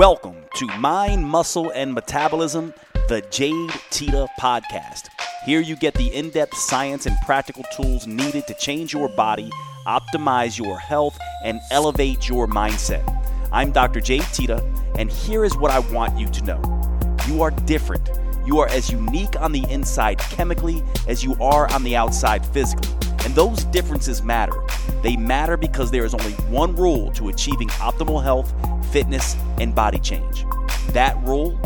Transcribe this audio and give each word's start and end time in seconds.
Welcome 0.00 0.46
to 0.54 0.66
Mind, 0.78 1.28
Muscle, 1.28 1.72
and 1.72 1.92
Metabolism, 1.92 2.72
the 3.08 3.20
Jade 3.30 3.70
Teta 3.90 4.26
Podcast. 4.40 5.10
Here 5.44 5.60
you 5.60 5.76
get 5.76 5.92
the 5.92 6.06
in 6.14 6.30
depth 6.30 6.56
science 6.56 7.04
and 7.04 7.14
practical 7.26 7.64
tools 7.76 8.06
needed 8.06 8.46
to 8.46 8.54
change 8.54 8.94
your 8.94 9.10
body, 9.10 9.50
optimize 9.86 10.56
your 10.56 10.78
health, 10.78 11.18
and 11.44 11.60
elevate 11.70 12.30
your 12.30 12.46
mindset. 12.46 13.04
I'm 13.52 13.72
Dr. 13.72 14.00
Jade 14.00 14.24
Teta, 14.32 14.64
and 14.96 15.12
here 15.12 15.44
is 15.44 15.54
what 15.58 15.70
I 15.70 15.80
want 15.92 16.18
you 16.18 16.30
to 16.30 16.44
know 16.44 17.02
you 17.28 17.42
are 17.42 17.50
different. 17.50 18.08
You 18.46 18.58
are 18.58 18.68
as 18.68 18.90
unique 18.90 19.38
on 19.38 19.52
the 19.52 19.70
inside 19.70 20.16
chemically 20.16 20.82
as 21.08 21.22
you 21.22 21.36
are 21.42 21.70
on 21.74 21.82
the 21.82 21.94
outside 21.94 22.46
physically. 22.46 22.88
And 23.26 23.34
those 23.34 23.64
differences 23.64 24.22
matter. 24.22 24.62
They 25.02 25.16
matter 25.16 25.58
because 25.58 25.90
there 25.90 26.06
is 26.06 26.14
only 26.14 26.32
one 26.48 26.74
rule 26.74 27.12
to 27.12 27.28
achieving 27.28 27.68
optimal 27.68 28.22
health, 28.22 28.50
fitness, 28.90 29.36
and 29.58 29.74
body 29.74 29.98
change. 29.98 30.44
That 30.92 31.16
rule 31.22 31.58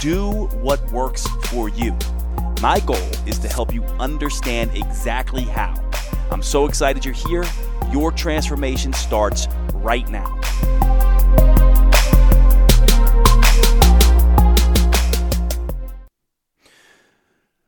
do 0.00 0.46
what 0.62 0.84
works 0.90 1.26
for 1.46 1.68
you. 1.68 1.96
My 2.60 2.80
goal 2.80 2.96
is 3.26 3.38
to 3.40 3.48
help 3.48 3.72
you 3.72 3.82
understand 4.00 4.70
exactly 4.74 5.42
how. 5.42 5.74
I'm 6.30 6.42
so 6.42 6.66
excited 6.66 7.04
you're 7.04 7.14
here. 7.14 7.44
Your 7.92 8.10
transformation 8.10 8.92
starts 8.92 9.46
right 9.74 10.08
now. 10.10 10.40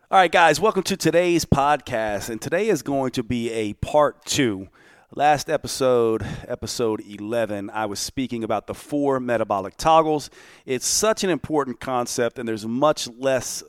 All 0.08 0.20
right, 0.20 0.30
guys, 0.30 0.60
welcome 0.60 0.84
to 0.84 0.96
today's 0.96 1.44
podcast. 1.44 2.30
And 2.30 2.40
today 2.40 2.68
is 2.68 2.82
going 2.82 3.10
to 3.10 3.22
be 3.22 3.50
a 3.50 3.74
part 3.74 4.24
two. 4.24 4.68
Last 5.14 5.48
episode, 5.48 6.26
episode 6.48 7.00
11, 7.00 7.70
I 7.70 7.86
was 7.86 8.00
speaking 8.00 8.42
about 8.42 8.66
the 8.66 8.74
four 8.74 9.20
metabolic 9.20 9.76
toggles. 9.76 10.30
It's 10.66 10.84
such 10.84 11.22
an 11.22 11.30
important 11.30 11.78
concept, 11.78 12.40
and 12.40 12.48
there's 12.48 12.66
much 12.66 13.06
less, 13.16 13.62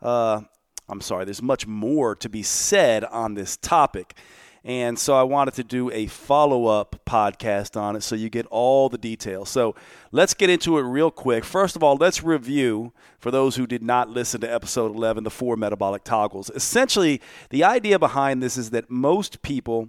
uh, 0.00 0.42
I'm 0.88 1.00
sorry, 1.00 1.24
there's 1.24 1.42
much 1.42 1.66
more 1.66 2.14
to 2.14 2.28
be 2.28 2.44
said 2.44 3.02
on 3.02 3.34
this 3.34 3.56
topic. 3.56 4.14
And 4.62 4.96
so 4.96 5.16
I 5.16 5.24
wanted 5.24 5.54
to 5.54 5.64
do 5.64 5.90
a 5.90 6.06
follow 6.06 6.66
up 6.66 7.02
podcast 7.04 7.78
on 7.78 7.96
it 7.96 8.04
so 8.04 8.14
you 8.14 8.30
get 8.30 8.46
all 8.46 8.88
the 8.88 8.96
details. 8.96 9.50
So 9.50 9.74
let's 10.12 10.32
get 10.32 10.48
into 10.48 10.78
it 10.78 10.82
real 10.82 11.10
quick. 11.10 11.44
First 11.44 11.74
of 11.74 11.82
all, 11.82 11.96
let's 11.96 12.22
review 12.22 12.92
for 13.18 13.32
those 13.32 13.56
who 13.56 13.66
did 13.66 13.82
not 13.82 14.10
listen 14.10 14.40
to 14.42 14.50
episode 14.50 14.94
11, 14.94 15.24
the 15.24 15.30
four 15.30 15.56
metabolic 15.56 16.04
toggles. 16.04 16.50
Essentially, 16.50 17.20
the 17.50 17.64
idea 17.64 17.98
behind 17.98 18.40
this 18.40 18.56
is 18.56 18.70
that 18.70 18.88
most 18.88 19.42
people 19.42 19.88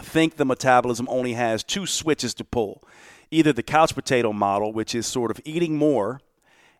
think 0.00 0.36
the 0.36 0.44
metabolism 0.44 1.06
only 1.10 1.34
has 1.34 1.62
two 1.62 1.86
switches 1.86 2.34
to 2.34 2.44
pull 2.44 2.82
either 3.32 3.52
the 3.52 3.62
couch 3.62 3.94
potato 3.94 4.32
model, 4.32 4.72
which 4.72 4.94
is 4.94 5.06
sort 5.06 5.30
of 5.30 5.40
eating 5.44 5.76
more 5.76 6.20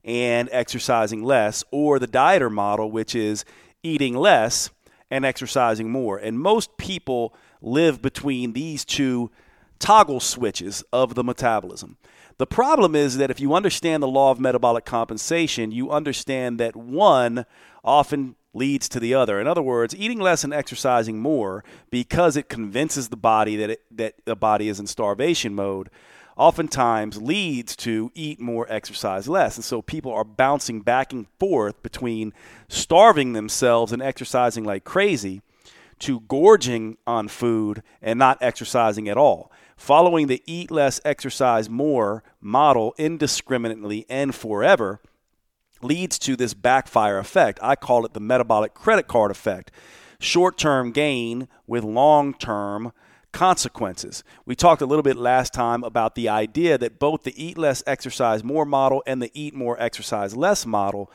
and 0.04 0.48
exercising 0.52 1.24
less, 1.24 1.64
or 1.70 1.98
the 1.98 2.06
dieter 2.06 2.52
model, 2.52 2.90
which 2.90 3.14
is 3.14 3.44
eating 3.82 4.14
less 4.14 4.70
and 5.10 5.24
exercising 5.24 5.90
more. 5.90 6.18
And 6.18 6.38
most 6.38 6.76
people 6.76 7.34
live 7.60 8.02
between 8.02 8.52
these 8.52 8.84
two 8.84 9.30
toggle 9.78 10.20
switches 10.20 10.84
of 10.92 11.14
the 11.14 11.24
metabolism. 11.24 11.96
The 12.38 12.46
problem 12.46 12.94
is 12.94 13.16
that 13.16 13.30
if 13.30 13.40
you 13.40 13.54
understand 13.54 14.02
the 14.02 14.08
law 14.08 14.30
of 14.30 14.40
metabolic 14.40 14.84
compensation, 14.84 15.70
you 15.70 15.90
understand 15.90 16.60
that 16.60 16.76
one 16.76 17.46
often 17.84 18.36
leads 18.54 18.88
to 18.90 19.00
the 19.00 19.14
other. 19.14 19.40
In 19.40 19.46
other 19.46 19.62
words, 19.62 19.94
eating 19.94 20.20
less 20.20 20.44
and 20.44 20.52
exercising 20.52 21.18
more 21.18 21.64
because 21.90 22.36
it 22.36 22.48
convinces 22.48 23.08
the 23.08 23.16
body 23.16 23.56
that 23.56 23.70
it, 23.70 23.82
that 23.90 24.14
the 24.24 24.36
body 24.36 24.68
is 24.68 24.78
in 24.78 24.86
starvation 24.86 25.54
mode 25.54 25.90
oftentimes 26.36 27.20
leads 27.20 27.76
to 27.76 28.10
eat 28.14 28.40
more, 28.40 28.66
exercise 28.70 29.28
less. 29.28 29.56
And 29.56 29.64
so 29.64 29.82
people 29.82 30.12
are 30.12 30.24
bouncing 30.24 30.80
back 30.80 31.12
and 31.12 31.26
forth 31.38 31.82
between 31.82 32.32
starving 32.68 33.32
themselves 33.32 33.92
and 33.92 34.02
exercising 34.02 34.64
like 34.64 34.84
crazy 34.84 35.42
to 36.00 36.20
gorging 36.20 36.96
on 37.06 37.28
food 37.28 37.82
and 38.00 38.18
not 38.18 38.38
exercising 38.40 39.08
at 39.08 39.16
all. 39.16 39.52
Following 39.76 40.26
the 40.26 40.42
eat 40.46 40.70
less, 40.70 41.00
exercise 41.04 41.68
more 41.68 42.22
model 42.40 42.94
indiscriminately 42.98 44.06
and 44.08 44.34
forever 44.34 45.00
leads 45.84 46.18
to 46.20 46.36
this 46.36 46.54
backfire 46.54 47.18
effect. 47.18 47.58
I 47.62 47.76
call 47.76 48.04
it 48.04 48.14
the 48.14 48.20
metabolic 48.20 48.74
credit 48.74 49.08
card 49.08 49.30
effect. 49.30 49.70
Short 50.18 50.56
term 50.56 50.92
gain 50.92 51.48
with 51.66 51.84
long 51.84 52.34
term 52.34 52.92
consequences. 53.32 54.22
We 54.44 54.54
talked 54.54 54.82
a 54.82 54.86
little 54.86 55.02
bit 55.02 55.16
last 55.16 55.52
time 55.52 55.82
about 55.82 56.14
the 56.14 56.28
idea 56.28 56.78
that 56.78 56.98
both 56.98 57.24
the 57.24 57.42
eat 57.42 57.58
less, 57.58 57.82
exercise 57.86 58.44
more 58.44 58.64
model 58.64 59.02
and 59.06 59.20
the 59.22 59.30
eat 59.34 59.54
more, 59.54 59.80
exercise 59.80 60.36
less 60.36 60.66
model 60.66 61.10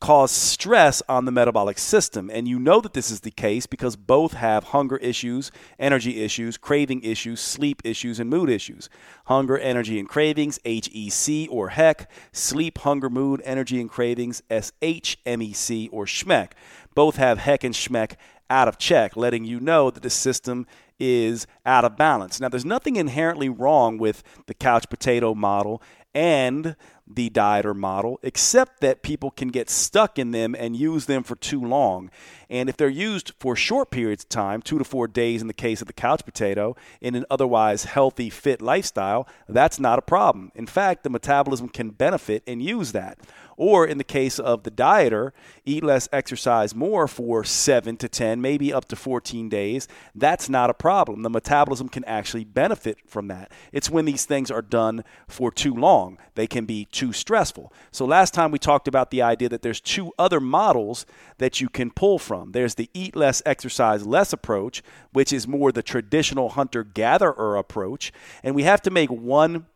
cause 0.00 0.30
stress 0.30 1.02
on 1.08 1.24
the 1.24 1.32
metabolic 1.32 1.78
system. 1.78 2.30
And 2.30 2.46
you 2.46 2.58
know 2.58 2.80
that 2.80 2.92
this 2.92 3.10
is 3.10 3.20
the 3.20 3.30
case 3.30 3.66
because 3.66 3.96
both 3.96 4.34
have 4.34 4.64
hunger 4.64 4.96
issues, 4.98 5.50
energy 5.78 6.22
issues, 6.22 6.56
craving 6.56 7.02
issues, 7.02 7.40
sleep 7.40 7.82
issues, 7.84 8.20
and 8.20 8.28
mood 8.28 8.50
issues. 8.50 8.88
Hunger, 9.26 9.58
energy, 9.58 9.98
and 9.98 10.08
cravings, 10.08 10.58
HEC 10.64 11.48
or 11.50 11.70
HEC. 11.70 12.10
Sleep, 12.32 12.78
hunger, 12.78 13.08
mood, 13.08 13.40
energy, 13.44 13.80
and 13.80 13.90
cravings, 13.90 14.42
SHMEC 14.50 15.88
or 15.92 16.04
SHMEC. 16.04 16.52
Both 16.94 17.16
have 17.16 17.38
HEC 17.38 17.64
and 17.64 17.74
SHMEC 17.74 18.16
out 18.48 18.68
of 18.68 18.78
check, 18.78 19.16
letting 19.16 19.44
you 19.44 19.58
know 19.60 19.90
that 19.90 20.02
the 20.02 20.10
system 20.10 20.66
is 20.98 21.46
out 21.64 21.84
of 21.84 21.96
balance. 21.96 22.40
Now, 22.40 22.48
there's 22.48 22.64
nothing 22.64 22.96
inherently 22.96 23.48
wrong 23.48 23.98
with 23.98 24.22
the 24.46 24.54
couch 24.54 24.88
potato 24.88 25.34
model 25.34 25.82
and 26.14 26.76
the 27.08 27.30
diet 27.30 27.64
or 27.64 27.74
model, 27.74 28.18
except 28.22 28.80
that 28.80 29.02
people 29.02 29.30
can 29.30 29.48
get 29.48 29.70
stuck 29.70 30.18
in 30.18 30.32
them 30.32 30.54
and 30.54 30.76
use 30.76 31.06
them 31.06 31.22
for 31.22 31.36
too 31.36 31.64
long. 31.64 32.10
And 32.50 32.68
if 32.68 32.76
they're 32.76 32.88
used 32.88 33.32
for 33.38 33.54
short 33.54 33.90
periods 33.90 34.24
of 34.24 34.28
time, 34.28 34.60
two 34.62 34.78
to 34.78 34.84
four 34.84 35.06
days 35.06 35.40
in 35.40 35.48
the 35.48 35.54
case 35.54 35.80
of 35.80 35.86
the 35.86 35.92
couch 35.92 36.24
potato, 36.24 36.76
in 37.00 37.14
an 37.14 37.24
otherwise 37.30 37.84
healthy, 37.84 38.30
fit 38.30 38.60
lifestyle, 38.60 39.28
that's 39.48 39.78
not 39.78 39.98
a 39.98 40.02
problem. 40.02 40.50
In 40.54 40.66
fact, 40.66 41.04
the 41.04 41.10
metabolism 41.10 41.68
can 41.68 41.90
benefit 41.90 42.42
and 42.46 42.62
use 42.62 42.92
that. 42.92 43.18
Or 43.56 43.86
in 43.86 43.98
the 43.98 44.04
case 44.04 44.38
of 44.38 44.62
the 44.62 44.70
dieter, 44.70 45.32
eat 45.64 45.82
less, 45.82 46.08
exercise 46.12 46.74
more 46.74 47.08
for 47.08 47.44
seven 47.44 47.96
to 47.98 48.08
10, 48.08 48.40
maybe 48.40 48.72
up 48.72 48.86
to 48.86 48.96
14 48.96 49.48
days. 49.48 49.88
That's 50.14 50.48
not 50.48 50.70
a 50.70 50.74
problem. 50.74 51.22
The 51.22 51.30
metabolism 51.30 51.88
can 51.88 52.04
actually 52.04 52.44
benefit 52.44 52.98
from 53.06 53.28
that. 53.28 53.50
It's 53.72 53.90
when 53.90 54.04
these 54.04 54.24
things 54.24 54.50
are 54.50 54.62
done 54.62 55.04
for 55.26 55.50
too 55.50 55.74
long, 55.74 56.18
they 56.34 56.46
can 56.46 56.66
be 56.66 56.84
too 56.86 57.12
stressful. 57.12 57.72
So 57.90 58.04
last 58.04 58.34
time 58.34 58.50
we 58.50 58.58
talked 58.58 58.88
about 58.88 59.10
the 59.10 59.22
idea 59.22 59.48
that 59.48 59.62
there's 59.62 59.80
two 59.80 60.12
other 60.18 60.40
models 60.40 61.06
that 61.38 61.60
you 61.60 61.68
can 61.68 61.90
pull 61.90 62.18
from. 62.18 62.52
There's 62.52 62.74
the 62.74 62.90
eat 62.92 63.16
less, 63.16 63.42
exercise 63.46 64.06
less 64.06 64.32
approach, 64.32 64.82
which 65.12 65.32
is 65.32 65.48
more 65.48 65.72
the 65.72 65.82
traditional 65.82 66.50
hunter 66.50 66.84
gatherer 66.84 67.56
approach. 67.56 68.12
And 68.42 68.54
we 68.54 68.64
have 68.64 68.82
to 68.82 68.90
make 68.90 69.10
one 69.10 69.66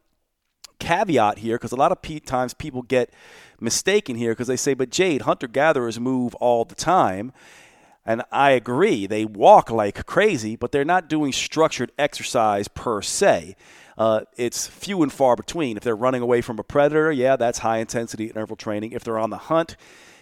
caveat 0.80 1.38
here 1.38 1.56
because 1.56 1.72
a 1.72 1.76
lot 1.76 1.92
of 1.92 2.24
times 2.24 2.54
people 2.54 2.82
get 2.82 3.12
mistaken 3.60 4.16
here 4.16 4.32
because 4.32 4.48
they 4.48 4.56
say, 4.56 4.74
but 4.74 4.90
Jade, 4.90 5.22
hunter 5.22 5.46
gatherers 5.46 6.00
move 6.00 6.34
all 6.36 6.64
the 6.64 6.74
time. 6.74 7.32
And 8.04 8.22
I 8.32 8.52
agree, 8.52 9.06
they 9.06 9.24
walk 9.24 9.70
like 9.70 10.06
crazy, 10.06 10.56
but 10.56 10.72
they're 10.72 10.84
not 10.84 11.08
doing 11.08 11.32
structured 11.32 11.92
exercise 11.98 12.66
per 12.66 13.02
se. 13.02 13.54
Uh, 13.98 14.22
it's 14.36 14.66
few 14.66 15.02
and 15.02 15.12
far 15.12 15.36
between. 15.36 15.76
If 15.76 15.82
they're 15.82 15.94
running 15.94 16.22
away 16.22 16.40
from 16.40 16.58
a 16.58 16.64
predator, 16.64 17.12
yeah, 17.12 17.36
that's 17.36 17.58
high 17.58 17.78
intensity 17.78 18.28
interval 18.28 18.56
training. 18.56 18.92
If 18.92 19.04
they're 19.04 19.18
on 19.18 19.28
the 19.28 19.36
hunt, 19.36 19.76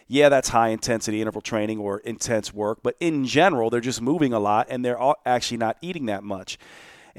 yeah, 0.08 0.28
that's 0.28 0.48
high 0.48 0.70
intensity 0.70 1.20
interval 1.20 1.42
training 1.42 1.78
or 1.78 2.00
intense 2.00 2.52
work. 2.52 2.80
But 2.82 2.96
in 2.98 3.24
general, 3.24 3.70
they're 3.70 3.80
just 3.80 4.02
moving 4.02 4.32
a 4.32 4.40
lot 4.40 4.66
and 4.68 4.84
they're 4.84 4.98
actually 5.24 5.58
not 5.58 5.76
eating 5.80 6.06
that 6.06 6.24
much. 6.24 6.58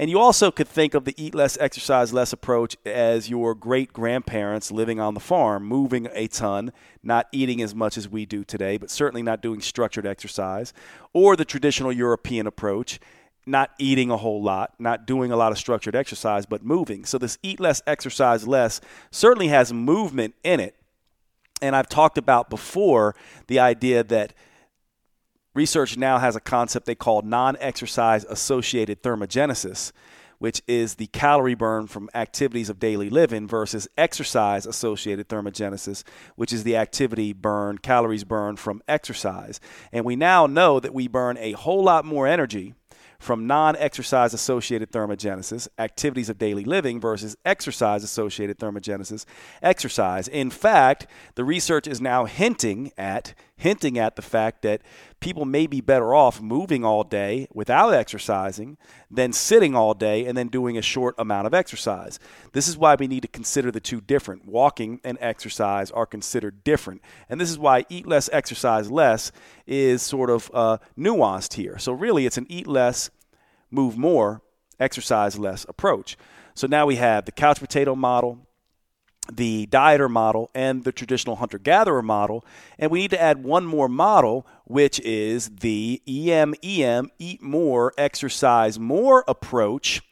And 0.00 0.08
you 0.08 0.18
also 0.18 0.50
could 0.50 0.66
think 0.66 0.94
of 0.94 1.04
the 1.04 1.12
eat 1.22 1.34
less, 1.34 1.58
exercise 1.58 2.10
less 2.10 2.32
approach 2.32 2.74
as 2.86 3.28
your 3.28 3.54
great 3.54 3.92
grandparents 3.92 4.72
living 4.72 4.98
on 4.98 5.12
the 5.12 5.20
farm, 5.20 5.66
moving 5.66 6.08
a 6.14 6.26
ton, 6.26 6.72
not 7.02 7.26
eating 7.32 7.60
as 7.60 7.74
much 7.74 7.98
as 7.98 8.08
we 8.08 8.24
do 8.24 8.42
today, 8.42 8.78
but 8.78 8.90
certainly 8.90 9.22
not 9.22 9.42
doing 9.42 9.60
structured 9.60 10.06
exercise, 10.06 10.72
or 11.12 11.36
the 11.36 11.44
traditional 11.44 11.92
European 11.92 12.46
approach, 12.46 12.98
not 13.44 13.72
eating 13.78 14.10
a 14.10 14.16
whole 14.16 14.42
lot, 14.42 14.72
not 14.78 15.06
doing 15.06 15.32
a 15.32 15.36
lot 15.36 15.52
of 15.52 15.58
structured 15.58 15.94
exercise, 15.94 16.46
but 16.46 16.64
moving. 16.64 17.04
So 17.04 17.18
this 17.18 17.36
eat 17.42 17.60
less, 17.60 17.82
exercise 17.86 18.48
less 18.48 18.80
certainly 19.10 19.48
has 19.48 19.70
movement 19.70 20.34
in 20.42 20.60
it. 20.60 20.76
And 21.60 21.76
I've 21.76 21.90
talked 21.90 22.16
about 22.16 22.48
before 22.48 23.14
the 23.48 23.58
idea 23.58 24.02
that 24.04 24.32
Research 25.54 25.96
now 25.96 26.18
has 26.18 26.36
a 26.36 26.40
concept 26.40 26.86
they 26.86 26.94
call 26.94 27.22
non 27.22 27.56
exercise 27.58 28.24
associated 28.24 29.02
thermogenesis, 29.02 29.90
which 30.38 30.62
is 30.68 30.94
the 30.94 31.08
calorie 31.08 31.56
burn 31.56 31.88
from 31.88 32.08
activities 32.14 32.70
of 32.70 32.78
daily 32.78 33.10
living 33.10 33.48
versus 33.48 33.88
exercise 33.98 34.64
associated 34.64 35.28
thermogenesis, 35.28 36.04
which 36.36 36.52
is 36.52 36.62
the 36.62 36.76
activity 36.76 37.32
burn, 37.32 37.78
calories 37.78 38.22
burned 38.22 38.60
from 38.60 38.80
exercise. 38.86 39.58
And 39.92 40.04
we 40.04 40.14
now 40.14 40.46
know 40.46 40.78
that 40.78 40.94
we 40.94 41.08
burn 41.08 41.36
a 41.38 41.52
whole 41.52 41.82
lot 41.82 42.04
more 42.04 42.28
energy 42.28 42.74
from 43.20 43.46
non 43.46 43.76
exercise 43.76 44.32
associated 44.32 44.90
thermogenesis, 44.90 45.68
activities 45.78 46.30
of 46.30 46.38
daily 46.38 46.64
living, 46.64 46.98
versus 46.98 47.36
exercise 47.44 48.02
associated 48.02 48.58
thermogenesis, 48.58 49.26
exercise. 49.62 50.26
In 50.26 50.50
fact, 50.50 51.06
the 51.34 51.44
research 51.44 51.86
is 51.86 52.00
now 52.00 52.24
hinting 52.24 52.92
at 52.96 53.34
hinting 53.56 53.98
at 53.98 54.16
the 54.16 54.22
fact 54.22 54.62
that 54.62 54.80
people 55.20 55.44
may 55.44 55.66
be 55.66 55.80
better 55.80 56.14
off 56.14 56.40
moving 56.40 56.84
all 56.84 57.04
day 57.04 57.46
without 57.52 57.92
exercising 57.92 58.76
than 59.10 59.32
sitting 59.32 59.76
all 59.76 59.94
day 59.94 60.26
and 60.26 60.36
then 60.36 60.48
doing 60.48 60.76
a 60.76 60.82
short 60.82 61.14
amount 61.18 61.46
of 61.46 61.54
exercise. 61.54 62.18
This 62.52 62.66
is 62.66 62.76
why 62.76 62.94
we 62.94 63.06
need 63.06 63.22
to 63.22 63.28
consider 63.28 63.70
the 63.70 63.80
two 63.80 64.00
different. 64.00 64.46
Walking 64.46 65.00
and 65.04 65.18
exercise 65.20 65.90
are 65.90 66.06
considered 66.06 66.64
different. 66.64 67.02
And 67.28 67.40
this 67.40 67.50
is 67.50 67.58
why 67.58 67.84
eat 67.88 68.06
less, 68.06 68.28
exercise 68.32 68.90
less 68.90 69.30
is 69.66 70.02
sort 70.02 70.30
of 70.30 70.50
uh, 70.54 70.78
nuanced 70.98 71.54
here. 71.54 71.78
So, 71.78 71.92
really, 71.92 72.26
it's 72.26 72.38
an 72.38 72.46
eat 72.48 72.66
less, 72.66 73.10
move 73.70 73.96
more, 73.96 74.42
exercise 74.80 75.38
less 75.38 75.64
approach. 75.68 76.16
So 76.54 76.66
now 76.66 76.86
we 76.86 76.96
have 76.96 77.24
the 77.24 77.32
couch 77.32 77.60
potato 77.60 77.94
model, 77.94 78.46
the 79.30 79.66
dieter 79.66 80.10
model 80.10 80.50
and 80.54 80.84
the 80.84 80.92
traditional 80.92 81.36
hunter 81.36 81.58
gatherer 81.58 82.02
model. 82.02 82.44
And 82.78 82.90
we 82.90 83.00
need 83.00 83.10
to 83.10 83.20
add 83.20 83.42
one 83.42 83.66
more 83.66 83.88
model, 83.88 84.46
which 84.64 85.00
is 85.00 85.48
the 85.48 86.02
EM 86.06 86.54
EM, 86.62 87.10
eat 87.18 87.42
more, 87.42 87.92
exercise 87.96 88.78
more 88.78 89.24
approach. 89.26 90.02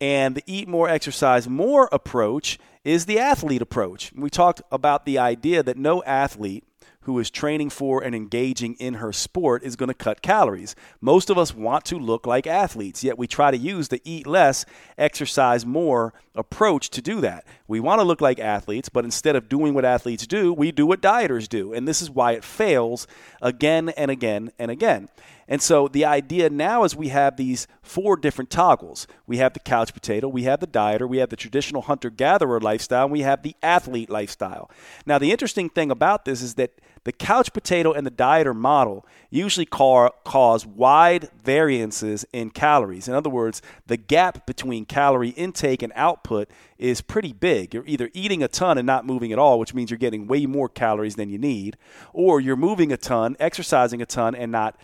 And 0.00 0.34
the 0.34 0.44
eat 0.46 0.68
more, 0.68 0.88
exercise 0.88 1.48
more 1.48 1.88
approach 1.92 2.58
is 2.84 3.06
the 3.06 3.18
athlete 3.18 3.60
approach. 3.60 4.12
We 4.14 4.30
talked 4.30 4.62
about 4.72 5.04
the 5.04 5.18
idea 5.18 5.62
that 5.62 5.76
no 5.76 6.02
athlete 6.04 6.64
who 7.10 7.18
is 7.18 7.28
training 7.28 7.68
for 7.68 8.04
and 8.04 8.14
engaging 8.14 8.74
in 8.74 8.94
her 8.94 9.12
sport 9.12 9.64
is 9.64 9.74
going 9.74 9.88
to 9.88 9.94
cut 9.94 10.22
calories. 10.22 10.76
Most 11.00 11.28
of 11.28 11.36
us 11.36 11.52
want 11.52 11.84
to 11.86 11.98
look 11.98 12.24
like 12.24 12.46
athletes, 12.46 13.02
yet 13.02 13.18
we 13.18 13.26
try 13.26 13.50
to 13.50 13.56
use 13.56 13.88
the 13.88 14.00
eat 14.04 14.28
less, 14.28 14.64
exercise 14.96 15.66
more 15.66 16.14
approach 16.36 16.88
to 16.90 17.02
do 17.02 17.20
that. 17.20 17.44
We 17.66 17.80
want 17.80 17.98
to 17.98 18.04
look 18.04 18.20
like 18.20 18.38
athletes, 18.38 18.88
but 18.88 19.04
instead 19.04 19.34
of 19.34 19.48
doing 19.48 19.74
what 19.74 19.84
athletes 19.84 20.24
do, 20.24 20.52
we 20.52 20.70
do 20.70 20.86
what 20.86 21.02
dieters 21.02 21.48
do. 21.48 21.72
And 21.72 21.88
this 21.88 22.00
is 22.00 22.10
why 22.12 22.32
it 22.32 22.44
fails 22.44 23.08
again 23.42 23.88
and 23.88 24.08
again 24.08 24.52
and 24.56 24.70
again. 24.70 25.08
And 25.50 25.60
so 25.60 25.88
the 25.88 26.04
idea 26.04 26.48
now 26.48 26.84
is 26.84 26.94
we 26.94 27.08
have 27.08 27.36
these 27.36 27.66
four 27.82 28.16
different 28.16 28.50
toggles. 28.50 29.08
We 29.26 29.38
have 29.38 29.52
the 29.52 29.58
couch 29.58 29.92
potato, 29.92 30.28
we 30.28 30.44
have 30.44 30.60
the 30.60 30.66
dieter, 30.68 31.08
we 31.08 31.18
have 31.18 31.28
the 31.28 31.36
traditional 31.36 31.82
hunter 31.82 32.08
gatherer 32.08 32.60
lifestyle, 32.60 33.04
and 33.04 33.12
we 33.12 33.22
have 33.22 33.42
the 33.42 33.56
athlete 33.60 34.08
lifestyle. 34.08 34.70
Now, 35.04 35.18
the 35.18 35.32
interesting 35.32 35.68
thing 35.68 35.90
about 35.90 36.24
this 36.24 36.40
is 36.40 36.54
that 36.54 36.80
the 37.02 37.12
couch 37.12 37.52
potato 37.52 37.92
and 37.92 38.06
the 38.06 38.12
dieter 38.12 38.54
model 38.54 39.04
usually 39.30 39.66
cause 39.66 40.66
wide 40.66 41.30
variances 41.42 42.24
in 42.32 42.50
calories. 42.50 43.08
In 43.08 43.14
other 43.14 43.30
words, 43.30 43.60
the 43.86 43.96
gap 43.96 44.46
between 44.46 44.84
calorie 44.84 45.30
intake 45.30 45.82
and 45.82 45.92
output 45.96 46.48
is 46.78 47.00
pretty 47.00 47.32
big. 47.32 47.74
You're 47.74 47.86
either 47.86 48.10
eating 48.12 48.42
a 48.42 48.48
ton 48.48 48.78
and 48.78 48.86
not 48.86 49.06
moving 49.06 49.32
at 49.32 49.38
all, 49.38 49.58
which 49.58 49.74
means 49.74 49.90
you're 49.90 49.98
getting 49.98 50.28
way 50.28 50.46
more 50.46 50.68
calories 50.68 51.16
than 51.16 51.30
you 51.30 51.38
need, 51.38 51.76
or 52.12 52.40
you're 52.40 52.54
moving 52.54 52.92
a 52.92 52.96
ton, 52.96 53.34
exercising 53.40 54.00
a 54.00 54.06
ton, 54.06 54.34
and 54.36 54.52
not 54.52 54.76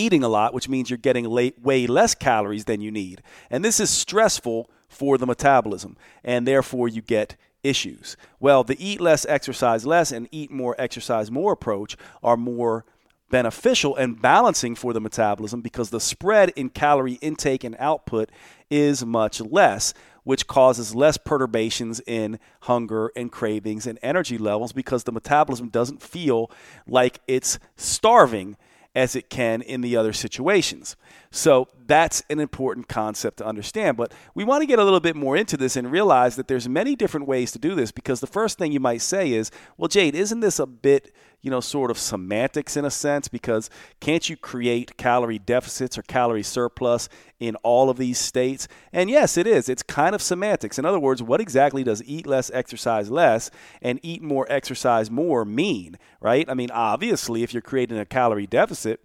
eating 0.00 0.22
a 0.22 0.28
lot, 0.28 0.54
which 0.54 0.68
means 0.68 0.90
you're 0.90 0.96
getting 0.96 1.30
way 1.30 1.86
less 1.86 2.14
calories 2.14 2.64
than 2.64 2.80
you 2.80 2.90
need. 2.90 3.22
And 3.50 3.64
this 3.64 3.80
is 3.80 3.90
stressful 3.90 4.70
for 4.88 5.18
the 5.18 5.26
metabolism, 5.26 5.96
and 6.24 6.46
therefore 6.46 6.88
you 6.88 7.02
get 7.02 7.36
issues. 7.62 8.16
Well, 8.40 8.64
the 8.64 8.82
eat 8.84 9.00
less, 9.00 9.26
exercise 9.26 9.86
less, 9.86 10.10
and 10.10 10.28
eat 10.32 10.50
more, 10.50 10.74
exercise 10.78 11.30
more 11.30 11.52
approach 11.52 11.96
are 12.22 12.36
more 12.36 12.84
beneficial 13.30 13.94
and 13.94 14.20
balancing 14.20 14.74
for 14.74 14.92
the 14.92 15.00
metabolism 15.00 15.60
because 15.60 15.90
the 15.90 16.00
spread 16.00 16.50
in 16.56 16.68
calorie 16.68 17.18
intake 17.20 17.62
and 17.62 17.76
output 17.78 18.30
is 18.70 19.04
much 19.04 19.40
less, 19.40 19.94
which 20.24 20.46
causes 20.46 20.94
less 20.94 21.16
perturbations 21.16 22.00
in 22.06 22.38
hunger 22.62 23.12
and 23.14 23.30
cravings 23.30 23.86
and 23.86 23.98
energy 24.02 24.36
levels 24.36 24.72
because 24.72 25.04
the 25.04 25.12
metabolism 25.12 25.68
doesn't 25.68 26.02
feel 26.02 26.50
like 26.88 27.20
it's 27.28 27.58
starving 27.76 28.56
as 28.94 29.14
it 29.14 29.30
can 29.30 29.62
in 29.62 29.80
the 29.80 29.96
other 29.96 30.12
situations. 30.12 30.96
So 31.30 31.68
that's 31.86 32.22
an 32.28 32.40
important 32.40 32.88
concept 32.88 33.36
to 33.38 33.46
understand. 33.46 33.96
But 33.96 34.12
we 34.34 34.42
want 34.42 34.62
to 34.62 34.66
get 34.66 34.78
a 34.78 34.84
little 34.84 35.00
bit 35.00 35.14
more 35.14 35.36
into 35.36 35.56
this 35.56 35.76
and 35.76 35.90
realize 35.90 36.36
that 36.36 36.48
there's 36.48 36.68
many 36.68 36.96
different 36.96 37.28
ways 37.28 37.52
to 37.52 37.58
do 37.58 37.74
this 37.74 37.92
because 37.92 38.20
the 38.20 38.26
first 38.26 38.58
thing 38.58 38.72
you 38.72 38.80
might 38.80 39.02
say 39.02 39.32
is, 39.32 39.50
well, 39.76 39.88
Jade, 39.88 40.14
isn't 40.14 40.40
this 40.40 40.58
a 40.58 40.66
bit 40.66 41.14
you 41.42 41.50
know, 41.50 41.60
sort 41.60 41.90
of 41.90 41.98
semantics 41.98 42.76
in 42.76 42.84
a 42.84 42.90
sense 42.90 43.26
because 43.26 43.70
can't 43.98 44.28
you 44.28 44.36
create 44.36 44.96
calorie 44.98 45.38
deficits 45.38 45.96
or 45.96 46.02
calorie 46.02 46.42
surplus 46.42 47.08
in 47.38 47.56
all 47.56 47.88
of 47.88 47.96
these 47.96 48.18
states? 48.18 48.68
And 48.92 49.08
yes, 49.08 49.38
it 49.38 49.46
is. 49.46 49.68
It's 49.68 49.82
kind 49.82 50.14
of 50.14 50.20
semantics. 50.20 50.78
In 50.78 50.84
other 50.84 51.00
words, 51.00 51.22
what 51.22 51.40
exactly 51.40 51.82
does 51.82 52.02
eat 52.04 52.26
less, 52.26 52.50
exercise 52.50 53.10
less, 53.10 53.50
and 53.80 53.98
eat 54.02 54.22
more, 54.22 54.46
exercise 54.50 55.10
more 55.10 55.44
mean, 55.46 55.98
right? 56.20 56.48
I 56.48 56.54
mean, 56.54 56.70
obviously, 56.70 57.42
if 57.42 57.54
you're 57.54 57.62
creating 57.62 57.98
a 57.98 58.04
calorie 58.04 58.46
deficit, 58.46 59.00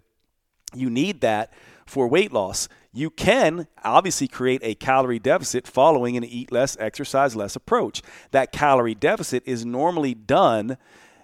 you 0.74 0.90
need 0.90 1.22
that 1.22 1.52
for 1.86 2.06
weight 2.06 2.32
loss. 2.32 2.68
You 2.92 3.08
can 3.08 3.66
obviously 3.82 4.28
create 4.28 4.60
a 4.62 4.74
calorie 4.74 5.18
deficit 5.18 5.66
following 5.66 6.16
an 6.16 6.24
eat 6.24 6.52
less, 6.52 6.76
exercise 6.78 7.34
less 7.34 7.56
approach. 7.56 8.02
That 8.30 8.52
calorie 8.52 8.94
deficit 8.94 9.42
is 9.46 9.64
normally 9.64 10.12
done 10.14 10.76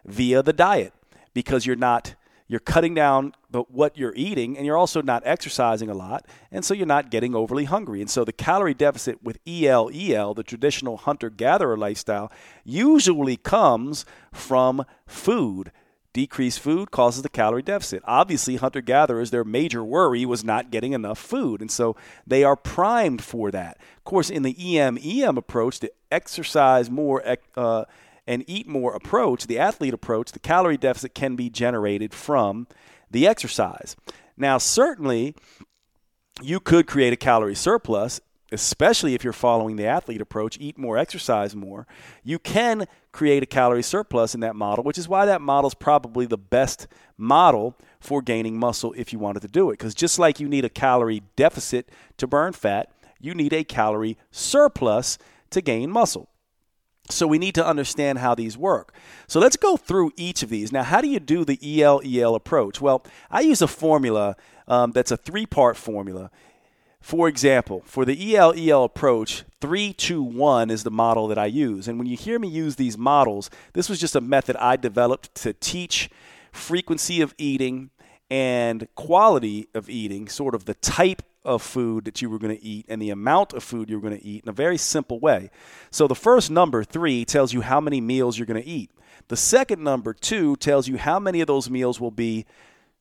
via 0.06 0.42
the 0.42 0.52
diet 0.52 0.94
because 1.34 1.66
you're 1.66 1.76
not 1.76 2.14
you're 2.48 2.60
cutting 2.60 2.94
down 2.94 3.32
but 3.50 3.70
what 3.70 3.96
you're 3.96 4.12
eating 4.14 4.58
and 4.58 4.66
you're 4.66 4.76
also 4.76 5.00
not 5.00 5.22
exercising 5.24 5.88
a 5.88 5.94
lot 5.94 6.26
and 6.50 6.64
so 6.64 6.74
you're 6.74 6.86
not 6.86 7.10
getting 7.10 7.34
overly 7.34 7.64
hungry. 7.64 8.00
And 8.02 8.10
so 8.10 8.24
the 8.24 8.32
calorie 8.32 8.74
deficit 8.74 9.22
with 9.22 9.38
EL 9.46 9.90
EL 9.94 10.34
the 10.34 10.42
traditional 10.42 10.98
hunter 10.98 11.30
gatherer 11.30 11.76
lifestyle 11.78 12.30
usually 12.62 13.36
comes 13.36 14.04
from 14.32 14.84
food. 15.06 15.72
Decreased 16.12 16.60
food 16.60 16.90
causes 16.90 17.22
the 17.22 17.30
calorie 17.30 17.62
deficit. 17.62 18.02
Obviously 18.04 18.56
hunter 18.56 18.82
gatherers 18.82 19.30
their 19.30 19.44
major 19.44 19.82
worry 19.82 20.26
was 20.26 20.44
not 20.44 20.70
getting 20.70 20.92
enough 20.92 21.18
food 21.18 21.62
and 21.62 21.70
so 21.70 21.96
they 22.26 22.44
are 22.44 22.56
primed 22.56 23.24
for 23.24 23.50
that. 23.50 23.78
Of 23.96 24.04
course 24.04 24.28
in 24.28 24.42
the 24.42 24.78
EM 24.78 24.98
EM 25.02 25.38
approach 25.38 25.80
the 25.80 25.92
exercise 26.10 26.90
more 26.90 27.24
uh, 27.56 27.84
and 28.26 28.44
eat 28.46 28.68
more 28.68 28.94
approach, 28.94 29.46
the 29.46 29.58
athlete 29.58 29.94
approach, 29.94 30.32
the 30.32 30.38
calorie 30.38 30.76
deficit 30.76 31.14
can 31.14 31.36
be 31.36 31.50
generated 31.50 32.14
from 32.14 32.66
the 33.10 33.26
exercise. 33.26 33.96
Now, 34.36 34.58
certainly, 34.58 35.34
you 36.40 36.60
could 36.60 36.86
create 36.86 37.12
a 37.12 37.16
calorie 37.16 37.54
surplus, 37.54 38.20
especially 38.52 39.14
if 39.14 39.24
you're 39.24 39.32
following 39.32 39.76
the 39.76 39.86
athlete 39.86 40.20
approach, 40.20 40.58
eat 40.60 40.78
more, 40.78 40.96
exercise 40.98 41.56
more. 41.56 41.86
You 42.22 42.38
can 42.38 42.86
create 43.10 43.42
a 43.42 43.46
calorie 43.46 43.82
surplus 43.82 44.34
in 44.34 44.40
that 44.40 44.56
model, 44.56 44.84
which 44.84 44.98
is 44.98 45.08
why 45.08 45.26
that 45.26 45.40
model 45.40 45.68
is 45.68 45.74
probably 45.74 46.26
the 46.26 46.38
best 46.38 46.86
model 47.16 47.76
for 48.00 48.22
gaining 48.22 48.58
muscle 48.58 48.94
if 48.96 49.12
you 49.12 49.18
wanted 49.18 49.40
to 49.42 49.48
do 49.48 49.70
it. 49.70 49.74
Because 49.74 49.94
just 49.94 50.18
like 50.18 50.40
you 50.40 50.48
need 50.48 50.64
a 50.64 50.70
calorie 50.70 51.22
deficit 51.36 51.90
to 52.18 52.26
burn 52.26 52.52
fat, 52.52 52.90
you 53.20 53.34
need 53.34 53.52
a 53.52 53.64
calorie 53.64 54.18
surplus 54.30 55.18
to 55.50 55.60
gain 55.60 55.90
muscle. 55.90 56.28
So 57.10 57.26
we 57.26 57.38
need 57.38 57.54
to 57.56 57.66
understand 57.66 58.18
how 58.20 58.34
these 58.34 58.56
work. 58.56 58.94
So 59.26 59.40
let's 59.40 59.56
go 59.56 59.76
through 59.76 60.12
each 60.16 60.42
of 60.42 60.48
these. 60.48 60.72
Now, 60.72 60.82
how 60.84 61.00
do 61.00 61.08
you 61.08 61.20
do 61.20 61.44
the 61.44 61.58
EL 61.82 62.00
EL 62.04 62.34
approach? 62.34 62.80
Well, 62.80 63.04
I 63.30 63.40
use 63.40 63.60
a 63.60 63.68
formula 63.68 64.36
um, 64.68 64.92
that's 64.92 65.10
a 65.10 65.16
three 65.16 65.46
part 65.46 65.76
formula. 65.76 66.30
For 67.00 67.26
example, 67.26 67.82
for 67.84 68.04
the 68.04 68.36
EL 68.36 68.54
EL 68.56 68.84
approach, 68.84 69.42
321 69.60 70.70
is 70.70 70.84
the 70.84 70.90
model 70.90 71.26
that 71.28 71.38
I 71.38 71.46
use. 71.46 71.88
And 71.88 71.98
when 71.98 72.06
you 72.06 72.16
hear 72.16 72.38
me 72.38 72.46
use 72.46 72.76
these 72.76 72.96
models, 72.96 73.50
this 73.72 73.88
was 73.88 73.98
just 73.98 74.14
a 74.14 74.20
method 74.20 74.54
I 74.56 74.76
developed 74.76 75.34
to 75.36 75.52
teach 75.52 76.08
frequency 76.52 77.20
of 77.20 77.34
eating 77.38 77.90
and 78.30 78.86
quality 78.94 79.68
of 79.74 79.90
eating, 79.90 80.28
sort 80.28 80.54
of 80.54 80.64
the 80.64 80.74
type 80.74 81.22
of 81.44 81.62
food 81.62 82.04
that 82.04 82.22
you 82.22 82.30
were 82.30 82.38
going 82.38 82.56
to 82.56 82.64
eat 82.64 82.86
and 82.88 83.00
the 83.00 83.10
amount 83.10 83.52
of 83.52 83.62
food 83.62 83.90
you 83.90 83.96
were 83.96 84.08
going 84.08 84.18
to 84.18 84.26
eat 84.26 84.44
in 84.44 84.48
a 84.48 84.52
very 84.52 84.78
simple 84.78 85.18
way. 85.18 85.50
So 85.90 86.06
the 86.06 86.14
first 86.14 86.50
number, 86.50 86.84
three, 86.84 87.24
tells 87.24 87.52
you 87.52 87.62
how 87.62 87.80
many 87.80 88.00
meals 88.00 88.38
you're 88.38 88.46
going 88.46 88.62
to 88.62 88.68
eat. 88.68 88.90
The 89.28 89.36
second 89.36 89.82
number, 89.82 90.12
two, 90.12 90.56
tells 90.56 90.88
you 90.88 90.98
how 90.98 91.18
many 91.18 91.40
of 91.40 91.46
those 91.46 91.70
meals 91.70 92.00
will 92.00 92.10
be 92.10 92.44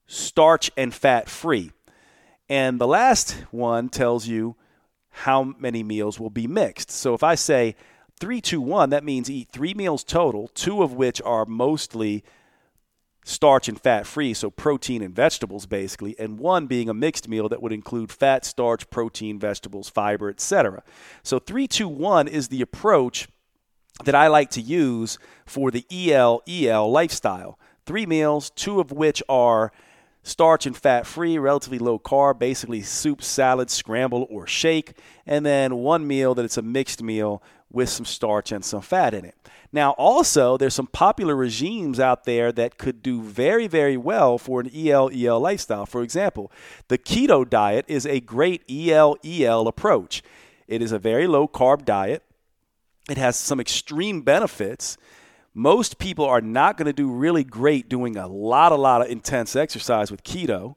starch 0.07 0.71
and 0.75 0.93
fat 0.93 1.29
free. 1.29 1.71
And 2.49 2.79
the 2.79 2.87
last 2.87 3.31
one 3.51 3.89
tells 3.89 4.27
you 4.27 4.55
how 5.09 5.43
many 5.43 5.83
meals 5.83 6.19
will 6.19 6.29
be 6.29 6.47
mixed. 6.47 6.91
So 6.91 7.13
if 7.13 7.23
I 7.23 7.35
say 7.35 7.75
three, 8.19 8.41
two, 8.41 8.61
one, 8.61 8.89
that 8.89 9.03
means 9.03 9.29
eat 9.29 9.49
three 9.51 9.73
meals 9.73 10.03
total, 10.03 10.47
two 10.49 10.83
of 10.83 10.93
which 10.93 11.21
are 11.23 11.45
mostly 11.45 12.23
starch 13.23 13.67
and 13.67 13.79
fat 13.79 14.07
free, 14.07 14.33
so 14.33 14.49
protein 14.49 15.01
and 15.01 15.15
vegetables 15.15 15.65
basically, 15.65 16.15
and 16.19 16.39
one 16.39 16.67
being 16.67 16.89
a 16.89 16.93
mixed 16.93 17.27
meal 17.27 17.47
that 17.49 17.61
would 17.61 17.71
include 17.71 18.11
fat, 18.11 18.45
starch, 18.45 18.89
protein, 18.89 19.39
vegetables, 19.39 19.89
fiber, 19.89 20.29
etc. 20.29 20.83
So 21.23 21.39
321 21.39 22.27
is 22.27 22.47
the 22.47 22.61
approach 22.61 23.27
that 24.03 24.15
I 24.15 24.27
like 24.27 24.49
to 24.51 24.61
use 24.61 25.19
for 25.45 25.71
the 25.71 25.85
EL 25.91 26.41
EL 26.47 26.91
lifestyle. 26.91 27.59
Three 27.85 28.05
meals, 28.05 28.49
two 28.51 28.79
of 28.79 28.91
which 28.91 29.21
are 29.29 29.71
starch 30.23 30.65
and 30.65 30.77
fat 30.77 31.05
free, 31.05 31.37
relatively 31.37 31.79
low 31.79 31.99
carb, 31.99 32.39
basically 32.39 32.81
soup, 32.81 33.21
salad, 33.21 33.69
scramble, 33.69 34.27
or 34.29 34.47
shake. 34.47 34.93
And 35.25 35.45
then 35.45 35.75
one 35.77 36.07
meal 36.07 36.35
that 36.35 36.45
it's 36.45 36.57
a 36.57 36.61
mixed 36.61 37.01
meal 37.01 37.41
with 37.71 37.89
some 37.89 38.05
starch 38.05 38.51
and 38.51 38.63
some 38.63 38.81
fat 38.81 39.13
in 39.13 39.25
it. 39.25 39.35
Now, 39.73 39.91
also, 39.91 40.57
there's 40.57 40.73
some 40.73 40.87
popular 40.87 41.35
regimes 41.35 41.99
out 41.99 42.25
there 42.25 42.51
that 42.51 42.77
could 42.77 43.01
do 43.01 43.21
very, 43.21 43.67
very 43.67 43.95
well 43.95 44.37
for 44.37 44.59
an 44.59 44.69
EL 44.75 45.09
EL 45.13 45.39
lifestyle. 45.39 45.85
For 45.85 46.03
example, 46.03 46.51
the 46.89 46.97
keto 46.97 47.49
diet 47.49 47.85
is 47.87 48.05
a 48.05 48.19
great 48.19 48.63
EL 48.69 49.17
EL 49.23 49.67
approach. 49.67 50.23
It 50.67 50.81
is 50.81 50.91
a 50.91 50.99
very 50.99 51.25
low 51.27 51.47
carb 51.47 51.85
diet, 51.85 52.23
it 53.09 53.17
has 53.17 53.35
some 53.35 53.59
extreme 53.59 54.21
benefits. 54.21 54.97
Most 55.53 55.97
people 55.97 56.23
are 56.23 56.39
not 56.39 56.77
going 56.77 56.85
to 56.85 56.93
do 56.93 57.11
really 57.11 57.43
great 57.43 57.89
doing 57.89 58.15
a 58.15 58.27
lot, 58.27 58.71
a 58.71 58.75
lot 58.75 59.01
of 59.01 59.09
intense 59.09 59.55
exercise 59.55 60.09
with 60.09 60.23
keto. 60.23 60.75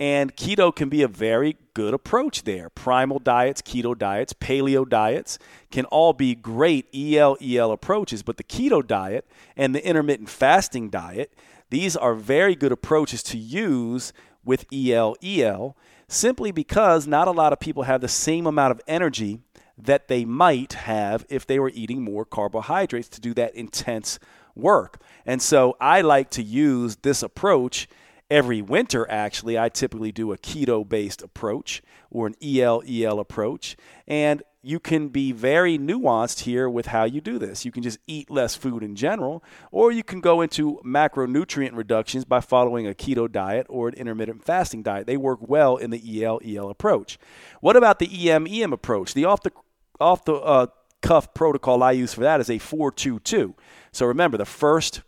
And 0.00 0.34
keto 0.34 0.74
can 0.74 0.88
be 0.88 1.02
a 1.02 1.08
very 1.08 1.56
good 1.72 1.94
approach 1.94 2.42
there. 2.42 2.68
Primal 2.68 3.20
diets, 3.20 3.62
keto 3.62 3.96
diets, 3.96 4.32
paleo 4.32 4.88
diets 4.88 5.38
can 5.70 5.84
all 5.86 6.12
be 6.12 6.34
great 6.34 6.88
EL 6.92 7.36
EL 7.40 7.70
approaches, 7.70 8.22
but 8.22 8.36
the 8.36 8.44
keto 8.44 8.84
diet 8.84 9.26
and 9.56 9.74
the 9.74 9.86
intermittent 9.86 10.28
fasting 10.28 10.90
diet, 10.90 11.32
these 11.70 11.96
are 11.96 12.14
very 12.14 12.56
good 12.56 12.72
approaches 12.72 13.22
to 13.24 13.38
use 13.38 14.12
with 14.44 14.66
EL 14.72 15.16
EL 15.22 15.76
simply 16.08 16.50
because 16.50 17.06
not 17.06 17.28
a 17.28 17.32
lot 17.32 17.52
of 17.52 17.60
people 17.60 17.84
have 17.84 18.00
the 18.00 18.08
same 18.08 18.46
amount 18.46 18.72
of 18.72 18.80
energy 18.86 19.40
that 19.76 20.08
they 20.08 20.24
might 20.24 20.74
have 20.74 21.24
if 21.28 21.46
they 21.46 21.58
were 21.58 21.72
eating 21.74 22.02
more 22.02 22.24
carbohydrates 22.24 23.08
to 23.08 23.20
do 23.20 23.34
that 23.34 23.54
intense 23.54 24.18
work. 24.54 25.00
And 25.26 25.42
so 25.42 25.76
I 25.80 26.00
like 26.00 26.30
to 26.30 26.42
use 26.42 26.96
this 26.96 27.22
approach 27.22 27.88
every 28.30 28.62
winter, 28.62 29.06
actually, 29.10 29.58
I 29.58 29.68
typically 29.68 30.12
do 30.12 30.32
a 30.32 30.38
keto 30.38 30.88
based 30.88 31.22
approach 31.22 31.82
or 32.10 32.26
an 32.26 32.34
EL 32.42 32.82
EL 32.88 33.20
approach. 33.20 33.76
And 34.06 34.42
you 34.62 34.80
can 34.80 35.08
be 35.08 35.30
very 35.30 35.78
nuanced 35.78 36.40
here 36.40 36.70
with 36.70 36.86
how 36.86 37.04
you 37.04 37.20
do 37.20 37.38
this. 37.38 37.66
You 37.66 37.70
can 37.70 37.82
just 37.82 37.98
eat 38.06 38.30
less 38.30 38.54
food 38.54 38.82
in 38.82 38.96
general, 38.96 39.44
or 39.70 39.92
you 39.92 40.02
can 40.02 40.20
go 40.20 40.40
into 40.40 40.80
macronutrient 40.84 41.76
reductions 41.76 42.24
by 42.24 42.40
following 42.40 42.86
a 42.86 42.94
keto 42.94 43.30
diet 43.30 43.66
or 43.68 43.88
an 43.88 43.94
intermittent 43.94 44.42
fasting 44.42 44.82
diet. 44.82 45.06
They 45.06 45.18
work 45.18 45.40
well 45.42 45.76
in 45.76 45.90
the 45.90 46.24
EL 46.24 46.40
EL 46.44 46.70
approach. 46.70 47.18
What 47.60 47.76
about 47.76 47.98
the 47.98 48.30
EM 48.30 48.46
EM 48.46 48.72
approach? 48.72 49.12
The 49.12 49.26
off 49.26 49.42
the 49.42 49.52
off 50.00 50.24
the 50.24 50.34
uh, 50.34 50.66
cuff 51.02 51.34
protocol 51.34 51.82
I 51.82 51.92
use 51.92 52.14
for 52.14 52.22
that 52.22 52.40
is 52.40 52.48
a 52.48 52.58
422. 52.58 53.54
So 53.92 54.06
remember, 54.06 54.38
the 54.38 54.46
first 54.46 55.02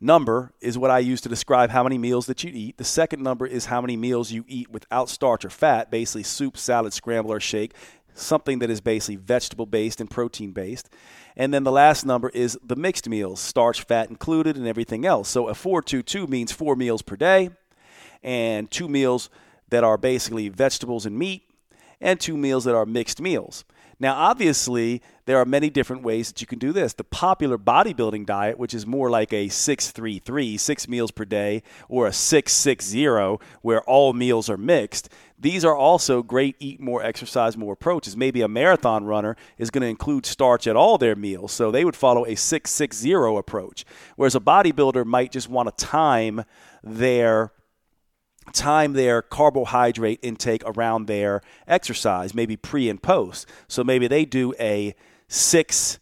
number 0.00 0.52
is 0.60 0.76
what 0.78 0.90
I 0.90 0.98
use 0.98 1.20
to 1.22 1.28
describe 1.28 1.70
how 1.70 1.82
many 1.82 1.98
meals 1.98 2.26
that 2.26 2.44
you 2.44 2.50
eat. 2.52 2.76
The 2.76 2.84
second 2.84 3.22
number 3.22 3.46
is 3.46 3.66
how 3.66 3.80
many 3.80 3.96
meals 3.96 4.30
you 4.30 4.44
eat 4.46 4.70
without 4.70 5.08
starch 5.08 5.44
or 5.44 5.50
fat, 5.50 5.90
basically 5.90 6.22
soup, 6.22 6.56
salad, 6.56 6.92
scramble, 6.92 7.32
or 7.32 7.40
shake, 7.40 7.72
something 8.14 8.58
that 8.60 8.70
is 8.70 8.80
basically 8.80 9.16
vegetable 9.16 9.66
based 9.66 10.00
and 10.00 10.10
protein 10.10 10.52
based. 10.52 10.88
And 11.36 11.52
then 11.52 11.64
the 11.64 11.72
last 11.72 12.06
number 12.06 12.30
is 12.30 12.58
the 12.64 12.76
mixed 12.76 13.08
meals, 13.08 13.40
starch, 13.40 13.82
fat 13.82 14.08
included, 14.08 14.56
and 14.56 14.66
everything 14.66 15.04
else. 15.04 15.28
So 15.28 15.48
a 15.48 15.54
422 15.54 16.26
means 16.26 16.52
four 16.52 16.76
meals 16.76 17.02
per 17.02 17.16
day 17.16 17.50
and 18.22 18.70
two 18.70 18.88
meals 18.88 19.28
that 19.68 19.84
are 19.84 19.98
basically 19.98 20.48
vegetables 20.48 21.06
and 21.06 21.18
meat 21.18 21.42
and 22.00 22.20
two 22.20 22.36
meals 22.36 22.64
that 22.64 22.74
are 22.74 22.86
mixed 22.86 23.20
meals. 23.20 23.64
Now, 23.98 24.14
obviously, 24.14 25.00
there 25.24 25.38
are 25.38 25.46
many 25.46 25.70
different 25.70 26.02
ways 26.02 26.28
that 26.28 26.40
you 26.42 26.46
can 26.46 26.58
do 26.58 26.72
this. 26.72 26.92
The 26.92 27.04
popular 27.04 27.56
bodybuilding 27.56 28.26
diet, 28.26 28.58
which 28.58 28.74
is 28.74 28.86
more 28.86 29.08
like 29.08 29.32
a 29.32 29.48
633, 29.48 30.58
six 30.58 30.86
meals 30.86 31.10
per 31.10 31.24
day, 31.24 31.62
or 31.88 32.06
a 32.06 32.12
660, 32.12 33.38
where 33.62 33.82
all 33.82 34.12
meals 34.12 34.50
are 34.50 34.58
mixed, 34.58 35.08
these 35.38 35.64
are 35.64 35.74
also 35.74 36.22
great 36.22 36.56
eat 36.60 36.80
more, 36.80 37.02
exercise 37.02 37.56
more 37.56 37.72
approaches. 37.72 38.16
Maybe 38.16 38.42
a 38.42 38.48
marathon 38.48 39.04
runner 39.04 39.36
is 39.58 39.70
going 39.70 39.82
to 39.82 39.88
include 39.88 40.26
starch 40.26 40.66
at 40.66 40.76
all 40.76 40.98
their 40.98 41.16
meals, 41.16 41.52
so 41.52 41.70
they 41.70 41.84
would 41.84 41.96
follow 41.96 42.26
a 42.26 42.34
660 42.34 43.12
approach. 43.38 43.84
Whereas 44.16 44.34
a 44.34 44.40
bodybuilder 44.40 45.06
might 45.06 45.32
just 45.32 45.48
want 45.48 45.76
to 45.76 45.84
time 45.84 46.44
their 46.82 47.52
time 48.52 48.92
their 48.92 49.22
carbohydrate 49.22 50.20
intake 50.22 50.62
around 50.64 51.06
their 51.06 51.42
exercise, 51.66 52.34
maybe 52.34 52.56
pre 52.56 52.88
and 52.88 53.02
post. 53.02 53.46
So 53.68 53.84
maybe 53.84 54.08
they 54.08 54.24
do 54.24 54.54
a 54.58 54.94
six, 55.28 55.98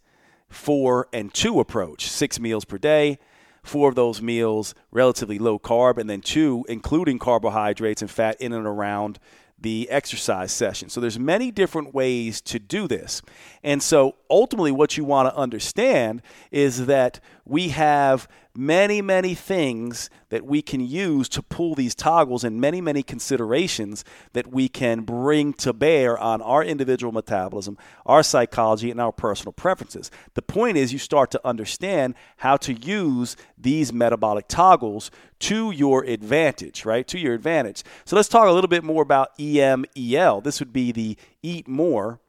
four, 0.48 1.08
and 1.12 1.32
two 1.32 1.60
approach, 1.60 2.06
six 2.06 2.38
meals 2.38 2.64
per 2.64 2.78
day. 2.78 3.18
Four 3.62 3.88
of 3.88 3.94
those 3.94 4.20
meals 4.20 4.74
relatively 4.92 5.38
low 5.38 5.58
carb, 5.58 5.96
and 5.96 6.10
then 6.10 6.20
two, 6.20 6.66
including 6.68 7.18
carbohydrates 7.18 8.02
and 8.02 8.10
fat 8.10 8.38
in 8.38 8.52
and 8.52 8.66
around 8.66 9.18
the 9.64 9.88
exercise 9.88 10.52
session. 10.52 10.90
So 10.90 11.00
there's 11.00 11.18
many 11.18 11.50
different 11.50 11.94
ways 11.94 12.42
to 12.42 12.58
do 12.58 12.86
this. 12.86 13.22
And 13.62 13.82
so 13.82 14.16
ultimately 14.28 14.70
what 14.70 14.98
you 14.98 15.04
want 15.04 15.30
to 15.30 15.36
understand 15.36 16.20
is 16.50 16.84
that 16.86 17.18
we 17.44 17.68
have 17.68 18.26
many, 18.56 19.02
many 19.02 19.34
things 19.34 20.08
that 20.28 20.44
we 20.44 20.62
can 20.62 20.80
use 20.80 21.28
to 21.28 21.42
pull 21.42 21.74
these 21.74 21.94
toggles 21.94 22.44
and 22.44 22.60
many, 22.60 22.80
many 22.80 23.02
considerations 23.02 24.04
that 24.32 24.46
we 24.46 24.68
can 24.68 25.00
bring 25.02 25.52
to 25.52 25.72
bear 25.72 26.16
on 26.18 26.40
our 26.40 26.62
individual 26.62 27.12
metabolism, 27.12 27.76
our 28.06 28.22
psychology, 28.22 28.90
and 28.90 29.00
our 29.00 29.12
personal 29.12 29.52
preferences. 29.52 30.10
The 30.34 30.42
point 30.42 30.76
is, 30.76 30.92
you 30.92 30.98
start 30.98 31.30
to 31.32 31.40
understand 31.46 32.14
how 32.38 32.56
to 32.58 32.72
use 32.72 33.36
these 33.58 33.92
metabolic 33.92 34.48
toggles 34.48 35.10
to 35.40 35.70
your 35.72 36.04
advantage, 36.04 36.84
right? 36.84 37.06
To 37.08 37.18
your 37.18 37.34
advantage. 37.34 37.82
So 38.04 38.16
let's 38.16 38.28
talk 38.28 38.46
a 38.46 38.52
little 38.52 38.68
bit 38.68 38.84
more 38.84 39.02
about 39.02 39.36
EMEL. 39.36 40.42
This 40.42 40.60
would 40.60 40.72
be 40.72 40.92
the 40.92 41.18
eat 41.42 41.66
more 41.68 42.20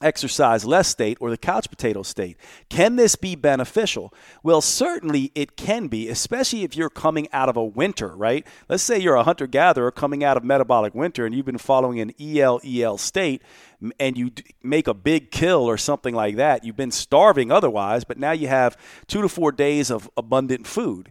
exercise 0.00 0.64
less 0.64 0.88
state 0.88 1.16
or 1.20 1.30
the 1.30 1.36
couch 1.36 1.70
potato 1.70 2.02
state. 2.02 2.36
Can 2.68 2.96
this 2.96 3.16
be 3.16 3.34
beneficial? 3.34 4.12
Well, 4.42 4.60
certainly 4.60 5.32
it 5.34 5.56
can 5.56 5.88
be, 5.88 6.08
especially 6.08 6.62
if 6.62 6.76
you're 6.76 6.90
coming 6.90 7.28
out 7.32 7.48
of 7.48 7.56
a 7.56 7.64
winter, 7.64 8.14
right? 8.14 8.46
Let's 8.68 8.82
say 8.82 8.98
you're 8.98 9.14
a 9.14 9.24
hunter 9.24 9.46
gatherer 9.46 9.90
coming 9.90 10.22
out 10.22 10.36
of 10.36 10.44
metabolic 10.44 10.94
winter 10.94 11.24
and 11.24 11.34
you've 11.34 11.46
been 11.46 11.58
following 11.58 12.00
an 12.00 12.12
EL 12.20 12.60
EL 12.64 12.98
state 12.98 13.42
and 13.98 14.16
you 14.16 14.30
make 14.62 14.86
a 14.86 14.94
big 14.94 15.30
kill 15.30 15.64
or 15.64 15.76
something 15.76 16.14
like 16.14 16.36
that. 16.36 16.64
You've 16.64 16.76
been 16.76 16.90
starving 16.90 17.50
otherwise, 17.50 18.04
but 18.04 18.18
now 18.18 18.32
you 18.32 18.48
have 18.48 18.76
2 19.06 19.22
to 19.22 19.28
4 19.28 19.52
days 19.52 19.90
of 19.90 20.10
abundant 20.16 20.66
food. 20.66 21.10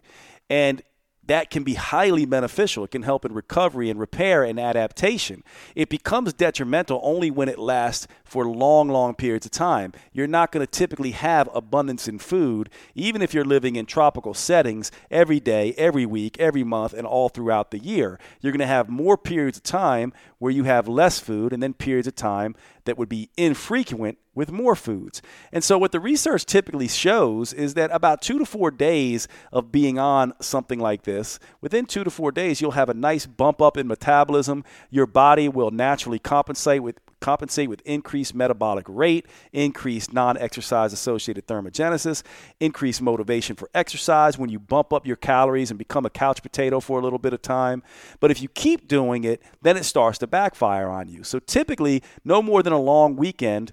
And 0.50 0.82
that 1.26 1.50
can 1.50 1.64
be 1.64 1.74
highly 1.74 2.26
beneficial. 2.26 2.84
It 2.84 2.90
can 2.90 3.02
help 3.02 3.24
in 3.24 3.32
recovery 3.32 3.88
and 3.90 3.98
repair 3.98 4.44
and 4.44 4.58
adaptation. 4.58 5.42
It 5.74 5.88
becomes 5.88 6.32
detrimental 6.32 7.00
only 7.02 7.30
when 7.30 7.48
it 7.48 7.58
lasts 7.58 8.06
for 8.24 8.46
long, 8.46 8.88
long 8.88 9.14
periods 9.14 9.46
of 9.46 9.52
time. 9.52 9.92
You're 10.12 10.26
not 10.26 10.52
going 10.52 10.66
to 10.66 10.70
typically 10.70 11.12
have 11.12 11.48
abundance 11.54 12.08
in 12.08 12.18
food, 12.18 12.68
even 12.94 13.22
if 13.22 13.32
you're 13.32 13.44
living 13.44 13.76
in 13.76 13.86
tropical 13.86 14.34
settings 14.34 14.90
every 15.10 15.40
day, 15.40 15.74
every 15.78 16.06
week, 16.06 16.38
every 16.38 16.64
month, 16.64 16.92
and 16.92 17.06
all 17.06 17.28
throughout 17.28 17.70
the 17.70 17.78
year. 17.78 18.18
You're 18.40 18.52
going 18.52 18.60
to 18.60 18.66
have 18.66 18.88
more 18.88 19.16
periods 19.16 19.58
of 19.58 19.64
time 19.64 20.12
where 20.38 20.52
you 20.52 20.64
have 20.64 20.88
less 20.88 21.18
food, 21.18 21.52
and 21.52 21.62
then 21.62 21.72
periods 21.74 22.08
of 22.08 22.14
time 22.14 22.54
that 22.84 22.98
would 22.98 23.08
be 23.08 23.30
infrequent 23.36 24.18
with 24.34 24.50
more 24.50 24.74
foods. 24.74 25.22
And 25.52 25.62
so, 25.62 25.78
what 25.78 25.92
the 25.92 26.00
research 26.00 26.44
typically 26.44 26.88
shows 26.88 27.52
is 27.52 27.74
that 27.74 27.90
about 27.92 28.22
two 28.22 28.38
to 28.38 28.44
four 28.44 28.70
days 28.70 29.28
of 29.52 29.70
being 29.70 29.98
on 29.98 30.32
something 30.40 30.78
like 30.78 31.02
this, 31.02 31.38
within 31.60 31.86
two 31.86 32.04
to 32.04 32.10
four 32.10 32.32
days, 32.32 32.60
you'll 32.60 32.72
have 32.72 32.88
a 32.88 32.94
nice 32.94 33.26
bump 33.26 33.62
up 33.62 33.76
in 33.76 33.86
metabolism. 33.86 34.64
Your 34.90 35.06
body 35.06 35.48
will 35.48 35.70
naturally 35.70 36.18
compensate 36.18 36.82
with 36.82 37.03
compensate 37.24 37.70
with 37.70 37.80
increased 37.86 38.34
metabolic 38.34 38.84
rate, 38.86 39.24
increased 39.50 40.12
non 40.12 40.36
exercise 40.36 40.92
associated 40.92 41.46
thermogenesis, 41.46 42.22
increased 42.60 43.00
motivation 43.00 43.56
for 43.56 43.70
exercise 43.74 44.36
when 44.36 44.50
you 44.50 44.58
bump 44.58 44.92
up 44.92 45.06
your 45.06 45.16
calories 45.16 45.70
and 45.70 45.78
become 45.78 46.04
a 46.04 46.10
couch 46.10 46.42
potato 46.42 46.80
for 46.80 46.98
a 46.98 47.02
little 47.02 47.18
bit 47.18 47.32
of 47.32 47.40
time. 47.40 47.82
But 48.20 48.30
if 48.30 48.42
you 48.42 48.48
keep 48.48 48.88
doing 48.88 49.24
it, 49.24 49.42
then 49.62 49.78
it 49.78 49.84
starts 49.84 50.18
to 50.18 50.26
backfire 50.26 50.88
on 50.90 51.08
you. 51.08 51.24
So 51.24 51.38
typically, 51.38 52.02
no 52.26 52.42
more 52.42 52.62
than 52.62 52.74
a 52.74 52.78
long 52.78 53.16
weekend 53.16 53.72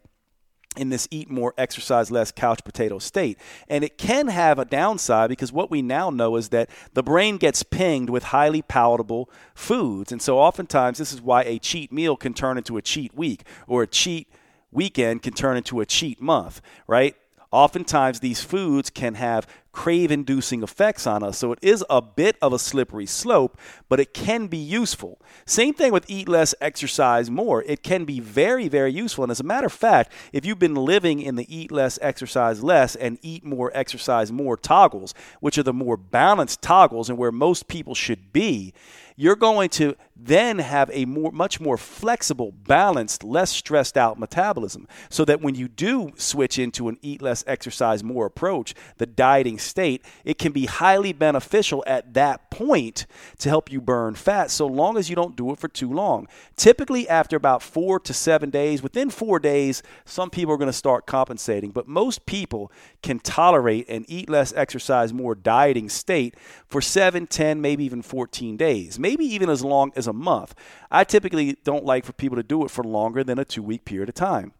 in 0.77 0.89
this 0.89 1.07
eat 1.11 1.29
more, 1.29 1.53
exercise 1.57 2.11
less 2.11 2.31
couch 2.31 2.63
potato 2.63 2.99
state. 2.99 3.37
And 3.67 3.83
it 3.83 3.97
can 3.97 4.27
have 4.27 4.57
a 4.57 4.65
downside 4.65 5.29
because 5.29 5.51
what 5.51 5.69
we 5.69 5.81
now 5.81 6.09
know 6.09 6.35
is 6.37 6.49
that 6.49 6.69
the 6.93 7.03
brain 7.03 7.37
gets 7.37 7.63
pinged 7.63 8.09
with 8.09 8.23
highly 8.25 8.61
palatable 8.61 9.29
foods. 9.53 10.11
And 10.11 10.21
so 10.21 10.39
oftentimes 10.39 10.97
this 10.97 11.11
is 11.11 11.21
why 11.21 11.43
a 11.43 11.59
cheat 11.59 11.91
meal 11.91 12.15
can 12.15 12.33
turn 12.33 12.57
into 12.57 12.77
a 12.77 12.81
cheat 12.81 13.13
week 13.13 13.43
or 13.67 13.83
a 13.83 13.87
cheat 13.87 14.29
weekend 14.71 15.21
can 15.21 15.33
turn 15.33 15.57
into 15.57 15.81
a 15.81 15.85
cheat 15.85 16.21
month, 16.21 16.61
right? 16.87 17.15
Oftentimes, 17.51 18.21
these 18.21 18.41
foods 18.41 18.89
can 18.89 19.15
have 19.15 19.45
crave 19.71 20.11
inducing 20.11 20.63
effects 20.63 21.07
on 21.07 21.23
us. 21.23 21.37
So 21.37 21.53
it 21.53 21.59
is 21.61 21.83
a 21.89 22.01
bit 22.01 22.35
of 22.41 22.51
a 22.53 22.59
slippery 22.59 23.05
slope, 23.05 23.57
but 23.87 23.99
it 23.99 24.13
can 24.13 24.47
be 24.47 24.57
useful. 24.57 25.19
Same 25.45 25.73
thing 25.73 25.93
with 25.93 26.09
eat 26.09 26.27
less, 26.27 26.53
exercise 26.59 27.29
more. 27.29 27.63
It 27.63 27.81
can 27.83 28.03
be 28.05 28.19
very, 28.19 28.67
very 28.67 28.91
useful. 28.91 29.23
And 29.23 29.31
as 29.31 29.39
a 29.39 29.45
matter 29.45 29.67
of 29.67 29.73
fact, 29.73 30.11
if 30.33 30.45
you've 30.45 30.59
been 30.59 30.75
living 30.75 31.21
in 31.21 31.35
the 31.35 31.55
eat 31.55 31.71
less, 31.71 31.97
exercise 32.01 32.63
less, 32.63 32.95
and 32.95 33.17
eat 33.21 33.45
more, 33.45 33.71
exercise 33.73 34.31
more 34.31 34.57
toggles, 34.57 35.13
which 35.39 35.57
are 35.57 35.63
the 35.63 35.73
more 35.73 35.97
balanced 35.97 36.61
toggles 36.61 37.09
and 37.09 37.17
where 37.17 37.31
most 37.31 37.67
people 37.67 37.95
should 37.95 38.33
be, 38.33 38.73
you're 39.21 39.35
going 39.35 39.69
to 39.69 39.95
then 40.15 40.57
have 40.57 40.89
a 40.91 41.05
more, 41.05 41.31
much 41.31 41.59
more 41.59 41.77
flexible, 41.77 42.51
balanced, 42.51 43.23
less 43.23 43.51
stressed 43.51 43.95
out 43.95 44.17
metabolism. 44.17 44.87
So 45.11 45.25
that 45.25 45.41
when 45.41 45.53
you 45.53 45.67
do 45.67 46.11
switch 46.15 46.57
into 46.57 46.89
an 46.89 46.97
eat 47.03 47.21
less, 47.21 47.43
exercise 47.45 48.03
more 48.03 48.25
approach, 48.25 48.73
the 48.97 49.05
dieting 49.05 49.59
state, 49.59 50.03
it 50.25 50.39
can 50.39 50.51
be 50.51 50.65
highly 50.65 51.13
beneficial 51.13 51.83
at 51.85 52.15
that 52.15 52.49
point 52.51 53.07
to 53.39 53.49
help 53.49 53.71
you 53.71 53.81
burn 53.81 54.13
fat 54.13 54.51
so 54.51 54.67
long 54.67 54.97
as 54.97 55.09
you 55.09 55.15
don't 55.15 55.35
do 55.35 55.51
it 55.51 55.57
for 55.57 55.67
too 55.67 55.91
long. 55.91 56.27
Typically, 56.55 57.09
after 57.09 57.35
about 57.35 57.63
four 57.63 57.99
to 57.99 58.13
seven 58.13 58.51
days, 58.51 58.83
within 58.83 59.09
four 59.09 59.39
days, 59.39 59.81
some 60.05 60.29
people 60.29 60.53
are 60.53 60.57
going 60.57 60.67
to 60.67 60.73
start 60.73 61.07
compensating, 61.07 61.71
but 61.71 61.87
most 61.87 62.27
people 62.27 62.71
can 63.01 63.17
tolerate 63.17 63.89
an 63.89 64.05
eat 64.07 64.29
less, 64.29 64.53
exercise 64.53 65.11
more 65.11 65.33
dieting 65.33 65.89
state 65.89 66.35
for 66.67 66.81
seven, 66.81 67.25
10, 67.25 67.59
maybe 67.59 67.83
even 67.83 68.03
14 68.03 68.57
days, 68.57 68.99
maybe 68.99 69.25
even 69.25 69.49
as 69.49 69.63
long 69.63 69.91
as 69.95 70.05
a 70.05 70.13
month. 70.13 70.53
I 70.91 71.03
typically 71.03 71.57
don't 71.63 71.85
like 71.85 72.05
for 72.05 72.13
people 72.13 72.35
to 72.35 72.43
do 72.43 72.63
it 72.63 72.69
for 72.69 72.83
longer 72.83 73.23
than 73.23 73.39
a 73.39 73.45
two 73.45 73.63
week 73.63 73.85
period 73.85 74.09
of 74.09 74.15
time 74.15 74.53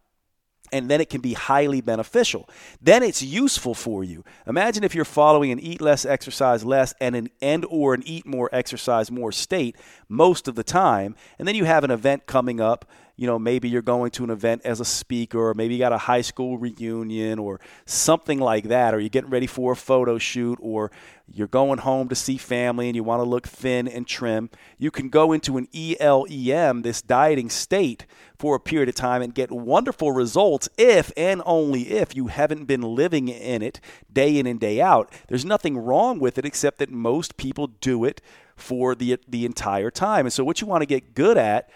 and 0.72 0.90
then 0.90 1.00
it 1.00 1.10
can 1.10 1.20
be 1.20 1.34
highly 1.34 1.80
beneficial. 1.80 2.48
Then 2.80 3.02
it's 3.02 3.22
useful 3.22 3.74
for 3.74 4.02
you. 4.02 4.24
Imagine 4.46 4.82
if 4.84 4.94
you're 4.94 5.04
following 5.04 5.52
an 5.52 5.60
eat 5.60 5.80
less, 5.80 6.04
exercise 6.04 6.64
less, 6.64 6.94
and 7.00 7.14
an 7.14 7.30
and 7.40 7.64
or 7.68 7.94
an 7.94 8.02
eat 8.06 8.26
more, 8.26 8.48
exercise 8.52 9.10
more 9.10 9.30
state 9.30 9.76
most 10.08 10.48
of 10.48 10.54
the 10.54 10.64
time, 10.64 11.14
and 11.38 11.46
then 11.46 11.54
you 11.54 11.64
have 11.64 11.84
an 11.84 11.90
event 11.90 12.26
coming 12.26 12.60
up 12.60 12.86
you 13.16 13.26
know, 13.26 13.38
maybe 13.38 13.68
you're 13.68 13.82
going 13.82 14.10
to 14.12 14.24
an 14.24 14.30
event 14.30 14.62
as 14.64 14.80
a 14.80 14.84
speaker, 14.84 15.38
or 15.38 15.54
maybe 15.54 15.74
you 15.74 15.80
got 15.80 15.92
a 15.92 15.98
high 15.98 16.22
school 16.22 16.58
reunion, 16.58 17.38
or 17.38 17.60
something 17.84 18.38
like 18.38 18.64
that, 18.64 18.94
or 18.94 19.00
you're 19.00 19.08
getting 19.08 19.30
ready 19.30 19.46
for 19.46 19.72
a 19.72 19.76
photo 19.76 20.18
shoot, 20.18 20.58
or 20.60 20.90
you're 21.26 21.48
going 21.48 21.78
home 21.78 22.08
to 22.08 22.14
see 22.14 22.36
family 22.36 22.88
and 22.88 22.96
you 22.96 23.02
want 23.02 23.20
to 23.20 23.28
look 23.28 23.46
thin 23.46 23.88
and 23.88 24.06
trim, 24.06 24.50
you 24.78 24.90
can 24.90 25.08
go 25.08 25.32
into 25.32 25.56
an 25.56 25.68
ELEM, 25.72 26.82
this 26.82 27.00
dieting 27.00 27.48
state, 27.48 28.06
for 28.38 28.56
a 28.56 28.60
period 28.60 28.88
of 28.88 28.94
time 28.96 29.22
and 29.22 29.36
get 29.36 29.52
wonderful 29.52 30.10
results 30.10 30.68
if 30.76 31.12
and 31.16 31.40
only 31.46 31.92
if 31.92 32.16
you 32.16 32.26
haven't 32.26 32.64
been 32.64 32.82
living 32.82 33.28
in 33.28 33.62
it 33.62 33.80
day 34.12 34.36
in 34.36 34.48
and 34.48 34.58
day 34.58 34.80
out. 34.80 35.12
There's 35.28 35.44
nothing 35.44 35.78
wrong 35.78 36.18
with 36.18 36.38
it 36.38 36.44
except 36.44 36.78
that 36.78 36.90
most 36.90 37.36
people 37.36 37.68
do 37.68 38.04
it 38.04 38.20
for 38.56 38.96
the 38.96 39.18
the 39.28 39.44
entire 39.44 39.92
time. 39.92 40.26
And 40.26 40.32
so 40.32 40.42
what 40.42 40.60
you 40.60 40.66
want 40.66 40.82
to 40.82 40.86
get 40.86 41.14
good 41.14 41.38
at 41.38 41.70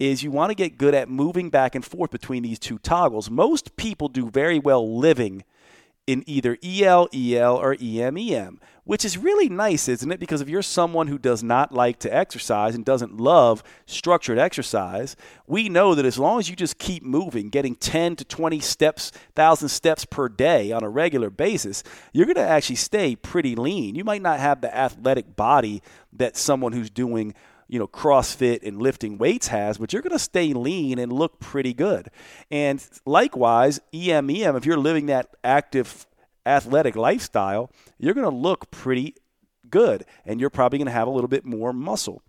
is 0.00 0.22
you 0.22 0.30
want 0.30 0.50
to 0.50 0.54
get 0.54 0.78
good 0.78 0.94
at 0.94 1.08
moving 1.08 1.50
back 1.50 1.74
and 1.74 1.84
forth 1.84 2.10
between 2.10 2.42
these 2.42 2.58
two 2.58 2.78
toggles. 2.78 3.30
Most 3.30 3.76
people 3.76 4.08
do 4.08 4.30
very 4.30 4.58
well 4.58 4.98
living 4.98 5.44
in 6.06 6.24
either 6.26 6.58
EL, 6.64 7.08
EL, 7.14 7.56
or 7.56 7.76
EM, 7.80 8.16
EM, 8.16 8.58
which 8.82 9.04
is 9.04 9.18
really 9.18 9.48
nice, 9.48 9.86
isn't 9.88 10.10
it? 10.10 10.18
Because 10.18 10.40
if 10.40 10.48
you're 10.48 10.62
someone 10.62 11.06
who 11.06 11.18
does 11.18 11.42
not 11.42 11.72
like 11.72 11.98
to 12.00 12.12
exercise 12.12 12.74
and 12.74 12.84
doesn't 12.84 13.18
love 13.18 13.62
structured 13.86 14.38
exercise, 14.38 15.14
we 15.46 15.68
know 15.68 15.94
that 15.94 16.06
as 16.06 16.18
long 16.18 16.40
as 16.40 16.48
you 16.48 16.56
just 16.56 16.78
keep 16.78 17.04
moving, 17.04 17.50
getting 17.50 17.76
10 17.76 18.16
to 18.16 18.24
20 18.24 18.58
steps, 18.58 19.12
1,000 19.34 19.68
steps 19.68 20.04
per 20.06 20.28
day 20.28 20.72
on 20.72 20.82
a 20.82 20.88
regular 20.88 21.30
basis, 21.30 21.84
you're 22.12 22.26
going 22.26 22.34
to 22.34 22.40
actually 22.40 22.76
stay 22.76 23.14
pretty 23.14 23.54
lean. 23.54 23.94
You 23.94 24.02
might 24.02 24.22
not 24.22 24.40
have 24.40 24.62
the 24.62 24.74
athletic 24.74 25.36
body 25.36 25.82
that 26.14 26.36
someone 26.36 26.72
who's 26.72 26.90
doing 26.90 27.34
you 27.70 27.78
know, 27.78 27.86
CrossFit 27.86 28.66
and 28.66 28.82
lifting 28.82 29.16
weights 29.16 29.46
has, 29.46 29.78
but 29.78 29.92
you're 29.92 30.02
going 30.02 30.10
to 30.10 30.18
stay 30.18 30.52
lean 30.52 30.98
and 30.98 31.12
look 31.12 31.38
pretty 31.38 31.72
good. 31.72 32.10
And 32.50 32.84
likewise, 33.06 33.80
EMEM, 33.94 34.56
if 34.56 34.66
you're 34.66 34.76
living 34.76 35.06
that 35.06 35.28
active 35.44 36.04
athletic 36.44 36.96
lifestyle, 36.96 37.70
you're 37.96 38.14
going 38.14 38.28
to 38.28 38.36
look 38.36 38.72
pretty 38.72 39.14
good 39.70 40.04
and 40.26 40.40
you're 40.40 40.50
probably 40.50 40.80
going 40.80 40.86
to 40.86 40.92
have 40.92 41.06
a 41.06 41.12
little 41.12 41.28
bit 41.28 41.44
more 41.44 41.72
muscle. 41.72 42.22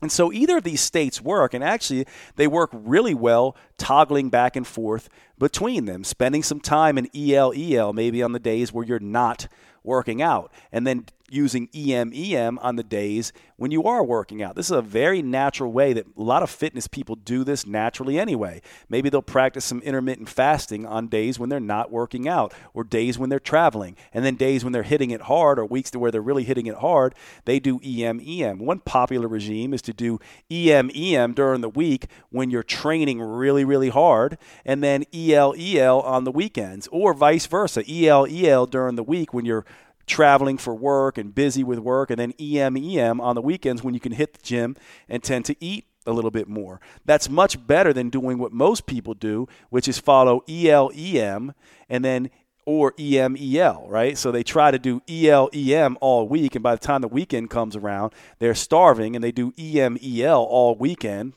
And 0.00 0.10
so 0.10 0.32
either 0.32 0.56
of 0.56 0.64
these 0.64 0.80
states 0.80 1.20
work, 1.20 1.54
and 1.54 1.62
actually 1.62 2.06
they 2.34 2.48
work 2.48 2.70
really 2.72 3.14
well 3.14 3.56
toggling 3.78 4.30
back 4.30 4.56
and 4.56 4.66
forth 4.66 5.08
between 5.38 5.84
them, 5.84 6.02
spending 6.02 6.42
some 6.42 6.58
time 6.58 6.98
in 6.98 7.08
EL, 7.14 7.52
EL, 7.56 7.92
maybe 7.92 8.20
on 8.20 8.32
the 8.32 8.40
days 8.40 8.72
where 8.72 8.84
you're 8.84 8.98
not 8.98 9.46
working 9.84 10.20
out, 10.20 10.52
and 10.72 10.84
then 10.86 11.04
using 11.32 11.68
EM 11.74 12.12
EM 12.14 12.58
on 12.58 12.76
the 12.76 12.82
days 12.82 13.32
when 13.56 13.70
you 13.70 13.84
are 13.84 14.02
working 14.02 14.42
out. 14.42 14.56
This 14.56 14.66
is 14.66 14.72
a 14.76 14.82
very 14.82 15.22
natural 15.22 15.72
way 15.72 15.92
that 15.92 16.06
a 16.16 16.22
lot 16.22 16.42
of 16.42 16.50
fitness 16.50 16.88
people 16.88 17.14
do 17.14 17.44
this 17.44 17.66
naturally 17.66 18.18
anyway. 18.18 18.60
Maybe 18.88 19.08
they'll 19.08 19.22
practice 19.22 19.64
some 19.64 19.80
intermittent 19.82 20.28
fasting 20.28 20.84
on 20.84 21.08
days 21.08 21.38
when 21.38 21.48
they're 21.48 21.60
not 21.60 21.90
working 21.90 22.26
out 22.26 22.52
or 22.74 22.84
days 22.84 23.18
when 23.18 23.30
they're 23.30 23.38
traveling. 23.38 23.96
And 24.12 24.24
then 24.24 24.34
days 24.34 24.64
when 24.64 24.72
they're 24.72 24.82
hitting 24.82 25.10
it 25.10 25.22
hard 25.22 25.58
or 25.58 25.64
weeks 25.64 25.90
to 25.92 25.98
where 25.98 26.10
they're 26.10 26.20
really 26.20 26.44
hitting 26.44 26.66
it 26.66 26.76
hard, 26.76 27.14
they 27.44 27.60
do 27.60 27.80
EM 27.84 28.20
EM. 28.20 28.58
One 28.58 28.80
popular 28.80 29.28
regime 29.28 29.72
is 29.72 29.82
to 29.82 29.92
do 29.92 30.18
EM 30.50 30.90
EM 30.94 31.34
during 31.34 31.60
the 31.60 31.68
week 31.68 32.06
when 32.30 32.50
you're 32.50 32.62
training 32.62 33.20
really 33.20 33.64
really 33.64 33.90
hard 33.90 34.38
and 34.64 34.82
then 34.82 35.04
EL 35.12 35.54
EL 35.56 36.00
on 36.00 36.24
the 36.24 36.32
weekends 36.32 36.88
or 36.90 37.14
vice 37.14 37.46
versa. 37.46 37.84
EL 37.88 38.26
EL 38.28 38.66
during 38.66 38.96
the 38.96 39.02
week 39.02 39.32
when 39.32 39.44
you're 39.44 39.64
traveling 40.06 40.58
for 40.58 40.74
work 40.74 41.18
and 41.18 41.34
busy 41.34 41.64
with 41.64 41.78
work, 41.78 42.10
and 42.10 42.18
then 42.18 42.32
EM 42.40 42.76
EM 42.76 43.20
on 43.20 43.34
the 43.34 43.42
weekends 43.42 43.82
when 43.82 43.94
you 43.94 44.00
can 44.00 44.12
hit 44.12 44.34
the 44.34 44.42
gym 44.42 44.76
and 45.08 45.22
tend 45.22 45.44
to 45.46 45.56
eat 45.60 45.86
a 46.06 46.12
little 46.12 46.30
bit 46.30 46.48
more. 46.48 46.80
That's 47.04 47.28
much 47.28 47.64
better 47.66 47.92
than 47.92 48.10
doing 48.10 48.38
what 48.38 48.52
most 48.52 48.86
people 48.86 49.14
do, 49.14 49.48
which 49.70 49.88
is 49.88 49.98
follow 49.98 50.42
EL 50.48 50.90
EM 50.96 51.54
and 51.88 52.04
then 52.04 52.30
or 52.64 52.94
EM 52.98 53.36
EL, 53.40 53.86
right? 53.88 54.16
So 54.16 54.30
they 54.30 54.42
try 54.42 54.70
to 54.70 54.78
do 54.78 55.02
EL 55.08 55.50
EM 55.52 55.98
all 56.00 56.28
week, 56.28 56.54
and 56.54 56.62
by 56.62 56.74
the 56.74 56.80
time 56.80 57.00
the 57.00 57.08
weekend 57.08 57.50
comes 57.50 57.74
around, 57.74 58.12
they're 58.38 58.54
starving 58.54 59.16
and 59.16 59.22
they 59.22 59.32
do 59.32 59.52
EM 59.58 59.98
EL 60.02 60.42
all 60.42 60.76
weekend, 60.76 61.32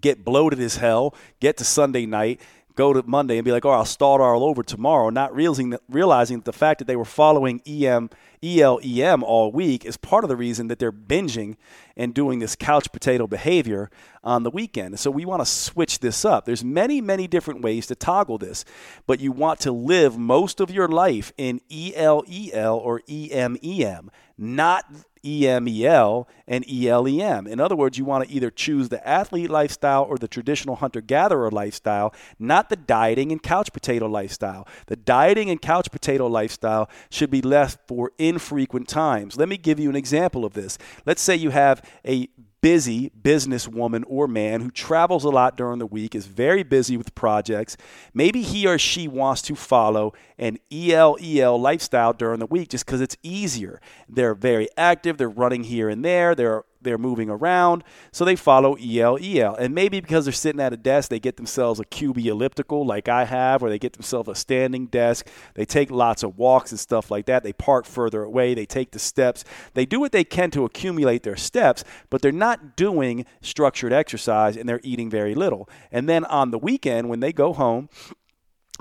get 0.00 0.24
bloated 0.24 0.58
as 0.58 0.76
hell, 0.76 1.14
get 1.38 1.56
to 1.58 1.64
Sunday 1.64 2.06
night, 2.06 2.40
go 2.74 2.92
to 2.92 3.02
Monday 3.04 3.38
and 3.38 3.44
be 3.44 3.52
like, 3.52 3.64
oh, 3.64 3.70
I'll 3.70 3.84
start 3.84 4.20
all 4.20 4.44
over 4.44 4.62
tomorrow, 4.62 5.10
not 5.10 5.34
realizing 5.34 5.70
that, 5.70 5.82
realizing 5.88 6.38
that 6.38 6.44
the 6.44 6.52
fact 6.52 6.78
that 6.78 6.86
they 6.86 6.96
were 6.96 7.04
following 7.04 7.60
EM, 7.66 8.10
ELEM 8.42 9.22
all 9.22 9.52
week 9.52 9.84
is 9.84 9.96
part 9.96 10.24
of 10.24 10.28
the 10.28 10.36
reason 10.36 10.68
that 10.68 10.78
they're 10.78 10.92
binging 10.92 11.56
and 11.96 12.14
doing 12.14 12.38
this 12.38 12.56
couch 12.56 12.90
potato 12.92 13.26
behavior 13.26 13.90
on 14.24 14.42
the 14.42 14.50
weekend. 14.50 14.98
So 14.98 15.10
we 15.10 15.24
want 15.24 15.40
to 15.42 15.46
switch 15.46 16.00
this 16.00 16.24
up. 16.24 16.44
There's 16.44 16.64
many, 16.64 17.00
many 17.00 17.26
different 17.26 17.62
ways 17.62 17.86
to 17.88 17.94
toggle 17.94 18.38
this, 18.38 18.64
but 19.06 19.20
you 19.20 19.32
want 19.32 19.60
to 19.60 19.72
live 19.72 20.18
most 20.18 20.60
of 20.60 20.70
your 20.70 20.88
life 20.88 21.32
in 21.36 21.60
ELEL 21.70 22.76
or 22.76 23.00
EMEM, 23.08 24.08
not 24.38 24.84
EMEL 25.24 26.26
and 26.46 26.64
ELEM. 26.68 27.46
In 27.46 27.60
other 27.60 27.76
words, 27.76 27.98
you 27.98 28.04
want 28.04 28.28
to 28.28 28.34
either 28.34 28.50
choose 28.50 28.88
the 28.88 29.06
athlete 29.06 29.50
lifestyle 29.50 30.04
or 30.04 30.18
the 30.18 30.28
traditional 30.28 30.76
hunter 30.76 31.00
gatherer 31.00 31.50
lifestyle, 31.50 32.14
not 32.38 32.68
the 32.68 32.76
dieting 32.76 33.32
and 33.32 33.42
couch 33.42 33.72
potato 33.72 34.06
lifestyle. 34.06 34.66
The 34.86 34.96
dieting 34.96 35.50
and 35.50 35.60
couch 35.60 35.90
potato 35.90 36.26
lifestyle 36.26 36.88
should 37.10 37.30
be 37.30 37.42
left 37.42 37.80
for 37.86 38.12
infrequent 38.18 38.88
times. 38.88 39.36
Let 39.36 39.48
me 39.48 39.56
give 39.56 39.78
you 39.78 39.90
an 39.90 39.96
example 39.96 40.44
of 40.44 40.54
this. 40.54 40.78
Let's 41.06 41.22
say 41.22 41.36
you 41.36 41.50
have 41.50 41.82
a 42.06 42.28
busy 42.62 43.10
businesswoman 43.20 44.04
or 44.06 44.26
man 44.26 44.62
who 44.62 44.70
travels 44.70 45.24
a 45.24 45.28
lot 45.28 45.56
during 45.56 45.78
the 45.78 45.86
week, 45.86 46.14
is 46.14 46.26
very 46.26 46.62
busy 46.62 46.96
with 46.96 47.14
projects. 47.14 47.76
Maybe 48.14 48.40
he 48.40 48.66
or 48.66 48.78
she 48.78 49.08
wants 49.08 49.42
to 49.42 49.54
follow 49.54 50.14
an 50.38 50.58
ELEL 50.70 51.60
lifestyle 51.60 52.14
during 52.14 52.38
the 52.38 52.46
week 52.46 52.70
just 52.70 52.86
because 52.86 53.00
it's 53.00 53.16
easier. 53.22 53.80
They're 54.08 54.34
very 54.34 54.68
active, 54.78 55.18
they're 55.18 55.28
running 55.28 55.64
here 55.64 55.90
and 55.90 56.04
there, 56.04 56.34
they're 56.34 56.64
they're 56.82 56.98
moving 56.98 57.30
around, 57.30 57.84
so 58.12 58.24
they 58.24 58.36
follow 58.36 58.76
EL 58.76 59.18
EL. 59.22 59.54
And 59.54 59.74
maybe 59.74 60.00
because 60.00 60.24
they're 60.24 60.32
sitting 60.32 60.60
at 60.60 60.72
a 60.72 60.76
desk, 60.76 61.10
they 61.10 61.20
get 61.20 61.36
themselves 61.36 61.80
a 61.80 61.84
Cubii 61.84 62.26
elliptical 62.26 62.84
like 62.86 63.08
I 63.08 63.24
have, 63.24 63.62
or 63.62 63.68
they 63.68 63.78
get 63.78 63.92
themselves 63.92 64.28
a 64.28 64.34
standing 64.34 64.86
desk. 64.86 65.28
They 65.54 65.64
take 65.64 65.90
lots 65.90 66.22
of 66.22 66.38
walks 66.38 66.70
and 66.70 66.80
stuff 66.80 67.10
like 67.10 67.26
that. 67.26 67.42
They 67.42 67.52
park 67.52 67.86
further 67.86 68.22
away, 68.22 68.54
they 68.54 68.66
take 68.66 68.92
the 68.92 68.98
steps. 68.98 69.44
They 69.74 69.86
do 69.86 70.00
what 70.00 70.12
they 70.12 70.24
can 70.24 70.50
to 70.52 70.64
accumulate 70.64 71.22
their 71.22 71.36
steps, 71.36 71.84
but 72.10 72.22
they're 72.22 72.32
not 72.32 72.76
doing 72.76 73.26
structured 73.40 73.92
exercise 73.92 74.56
and 74.56 74.68
they're 74.68 74.80
eating 74.82 75.10
very 75.10 75.34
little. 75.34 75.68
And 75.90 76.08
then 76.08 76.24
on 76.26 76.50
the 76.50 76.58
weekend, 76.58 77.08
when 77.08 77.20
they 77.20 77.32
go 77.32 77.52
home, 77.52 77.88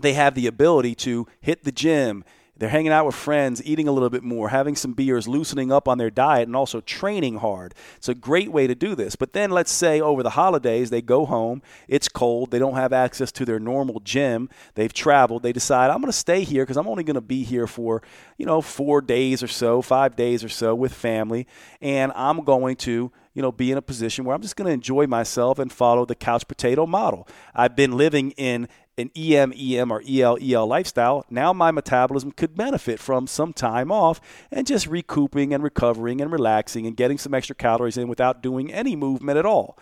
they 0.01 0.13
have 0.13 0.35
the 0.35 0.47
ability 0.47 0.95
to 0.95 1.27
hit 1.41 1.63
the 1.63 1.71
gym 1.71 2.23
they're 2.61 2.69
hanging 2.69 2.91
out 2.91 3.07
with 3.07 3.15
friends, 3.15 3.59
eating 3.65 3.87
a 3.87 3.91
little 3.91 4.11
bit 4.11 4.21
more, 4.21 4.49
having 4.49 4.75
some 4.75 4.93
beers, 4.93 5.27
loosening 5.27 5.71
up 5.71 5.87
on 5.87 5.97
their 5.97 6.11
diet, 6.11 6.47
and 6.47 6.55
also 6.55 6.79
training 6.79 7.37
hard. 7.37 7.73
It's 7.97 8.07
a 8.07 8.13
great 8.13 8.51
way 8.51 8.67
to 8.67 8.75
do 8.75 8.93
this. 8.93 9.15
But 9.15 9.33
then 9.33 9.49
let's 9.49 9.71
say 9.71 9.99
over 9.99 10.21
the 10.21 10.29
holidays, 10.29 10.91
they 10.91 11.01
go 11.01 11.25
home, 11.25 11.63
it's 11.87 12.07
cold, 12.07 12.51
they 12.51 12.59
don't 12.59 12.75
have 12.75 12.93
access 12.93 13.31
to 13.31 13.45
their 13.45 13.59
normal 13.59 13.99
gym, 14.01 14.47
they've 14.75 14.93
traveled, 14.93 15.41
they 15.41 15.53
decide, 15.53 15.89
I'm 15.89 16.01
going 16.01 16.11
to 16.11 16.13
stay 16.17 16.43
here 16.43 16.61
because 16.61 16.77
I'm 16.77 16.87
only 16.87 17.03
going 17.03 17.15
to 17.15 17.21
be 17.21 17.43
here 17.43 17.65
for, 17.65 18.03
you 18.37 18.45
know, 18.45 18.61
four 18.61 19.01
days 19.01 19.41
or 19.41 19.47
so, 19.47 19.81
five 19.81 20.15
days 20.15 20.43
or 20.43 20.49
so 20.49 20.75
with 20.75 20.93
family, 20.93 21.47
and 21.81 22.11
I'm 22.15 22.43
going 22.43 22.75
to 22.75 23.11
you 23.33 23.41
know, 23.41 23.51
be 23.51 23.71
in 23.71 23.77
a 23.77 23.81
position 23.81 24.25
where 24.25 24.35
I'm 24.35 24.41
just 24.41 24.57
going 24.57 24.67
to 24.67 24.73
enjoy 24.73 25.07
myself 25.07 25.57
and 25.57 25.71
follow 25.71 26.05
the 26.05 26.15
couch 26.15 26.47
potato 26.49 26.85
model. 26.85 27.27
I've 27.55 27.77
been 27.77 27.93
living 27.93 28.31
in 28.31 28.67
an 29.01 29.11
EM, 29.15 29.53
EM, 29.57 29.91
or 29.91 30.01
EL, 30.07 30.37
EL 30.41 30.67
lifestyle. 30.67 31.25
Now 31.29 31.51
my 31.53 31.71
metabolism 31.71 32.31
could 32.31 32.55
benefit 32.55 32.99
from 32.99 33.27
some 33.27 33.53
time 33.53 33.91
off 33.91 34.21
and 34.51 34.65
just 34.65 34.87
recouping 34.87 35.53
and 35.53 35.63
recovering 35.63 36.21
and 36.21 36.31
relaxing 36.31 36.87
and 36.87 36.95
getting 36.95 37.17
some 37.17 37.33
extra 37.33 37.55
calories 37.55 37.97
in 37.97 38.07
without 38.07 38.41
doing 38.41 38.71
any 38.71 38.95
movement 38.95 39.37
at 39.37 39.45
all. 39.45 39.77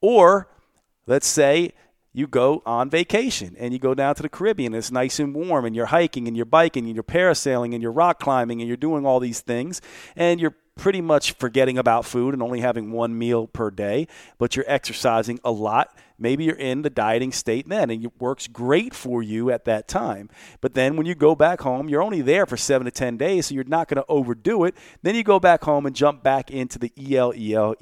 Or 0.00 0.48
let's 1.06 1.26
say 1.26 1.72
you 2.12 2.28
go 2.28 2.62
on 2.64 2.88
vacation 2.88 3.56
and 3.58 3.72
you 3.72 3.78
go 3.78 3.92
down 3.92 4.14
to 4.14 4.22
the 4.22 4.28
Caribbean. 4.28 4.72
And 4.72 4.78
It's 4.78 4.92
nice 4.92 5.18
and 5.18 5.34
warm, 5.34 5.64
and 5.64 5.74
you're 5.74 5.86
hiking 5.86 6.28
and 6.28 6.36
you're 6.36 6.46
biking 6.46 6.86
and 6.86 6.94
you're 6.94 7.02
parasailing 7.02 7.74
and 7.74 7.82
you're 7.82 7.92
rock 7.92 8.20
climbing 8.20 8.60
and 8.60 8.68
you're 8.68 8.76
doing 8.76 9.04
all 9.04 9.20
these 9.20 9.40
things, 9.40 9.82
and 10.14 10.40
you're 10.40 10.54
pretty 10.76 11.00
much 11.00 11.32
forgetting 11.32 11.78
about 11.78 12.04
food 12.04 12.34
and 12.34 12.42
only 12.42 12.60
having 12.60 12.92
one 12.92 13.16
meal 13.16 13.46
per 13.46 13.70
day, 13.70 14.06
but 14.38 14.56
you're 14.56 14.64
exercising 14.68 15.38
a 15.44 15.50
lot. 15.50 15.96
Maybe 16.18 16.44
you're 16.44 16.54
in 16.54 16.82
the 16.82 16.90
dieting 16.90 17.32
state 17.32 17.68
then, 17.68 17.90
and 17.90 18.04
it 18.04 18.20
works 18.20 18.46
great 18.46 18.94
for 18.94 19.22
you 19.22 19.50
at 19.50 19.64
that 19.64 19.88
time. 19.88 20.30
But 20.60 20.74
then 20.74 20.96
when 20.96 21.06
you 21.06 21.14
go 21.14 21.34
back 21.34 21.62
home, 21.62 21.88
you're 21.88 22.02
only 22.02 22.22
there 22.22 22.46
for 22.46 22.56
seven 22.56 22.84
to 22.84 22.90
10 22.90 23.16
days, 23.16 23.46
so 23.46 23.54
you're 23.54 23.64
not 23.64 23.88
going 23.88 23.96
to 23.96 24.06
overdo 24.08 24.64
it. 24.64 24.76
Then 25.02 25.14
you 25.14 25.24
go 25.24 25.40
back 25.40 25.64
home 25.64 25.86
and 25.86 25.96
jump 25.96 26.22
back 26.22 26.50
into 26.50 26.78
the 26.78 26.92
EL, 26.96 27.34
EL, 27.36 27.74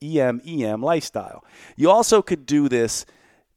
EM, 0.00 0.40
EM 0.46 0.82
lifestyle. 0.82 1.44
You 1.76 1.90
also 1.90 2.22
could 2.22 2.46
do 2.46 2.68
this 2.68 3.04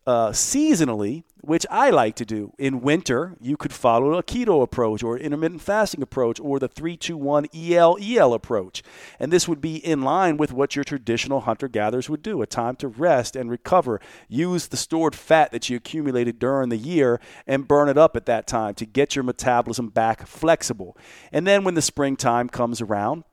uh, 0.07 0.29
seasonally, 0.31 1.23
which 1.41 1.65
I 1.69 1.89
like 1.89 2.15
to 2.15 2.25
do. 2.25 2.53
In 2.57 2.79
winter, 2.79 3.35
you 3.41 3.57
could 3.57 3.73
follow 3.73 4.13
a 4.13 4.23
keto 4.23 4.63
approach 4.63 5.03
or 5.03 5.19
intermittent 5.19 5.61
fasting 5.61 6.01
approach 6.01 6.39
or 6.39 6.59
the 6.59 6.69
321 6.69 7.47
EL 7.53 7.97
EL 8.01 8.33
approach. 8.33 8.81
And 9.19 9.31
this 9.33 9.49
would 9.49 9.59
be 9.59 9.75
in 9.75 10.03
line 10.03 10.37
with 10.37 10.53
what 10.53 10.77
your 10.77 10.85
traditional 10.85 11.41
hunter 11.41 11.67
gatherers 11.67 12.09
would 12.09 12.23
do 12.23 12.41
a 12.41 12.47
time 12.47 12.77
to 12.77 12.87
rest 12.87 13.35
and 13.35 13.51
recover. 13.51 13.99
Use 14.29 14.67
the 14.67 14.77
stored 14.77 15.13
fat 15.13 15.51
that 15.51 15.69
you 15.69 15.75
accumulated 15.75 16.39
during 16.39 16.69
the 16.69 16.77
year 16.77 17.19
and 17.45 17.67
burn 17.67 17.89
it 17.89 17.97
up 17.97 18.15
at 18.15 18.25
that 18.27 18.47
time 18.47 18.75
to 18.75 18.85
get 18.85 19.13
your 19.13 19.23
metabolism 19.23 19.89
back 19.89 20.25
flexible. 20.25 20.97
And 21.33 21.45
then 21.45 21.65
when 21.65 21.75
the 21.75 21.81
springtime 21.81 22.47
comes 22.47 22.81
around, 22.81 23.25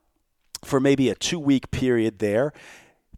for 0.63 0.79
maybe 0.79 1.09
a 1.09 1.15
two 1.15 1.39
week 1.39 1.69
period 1.71 2.19
there, 2.19 2.51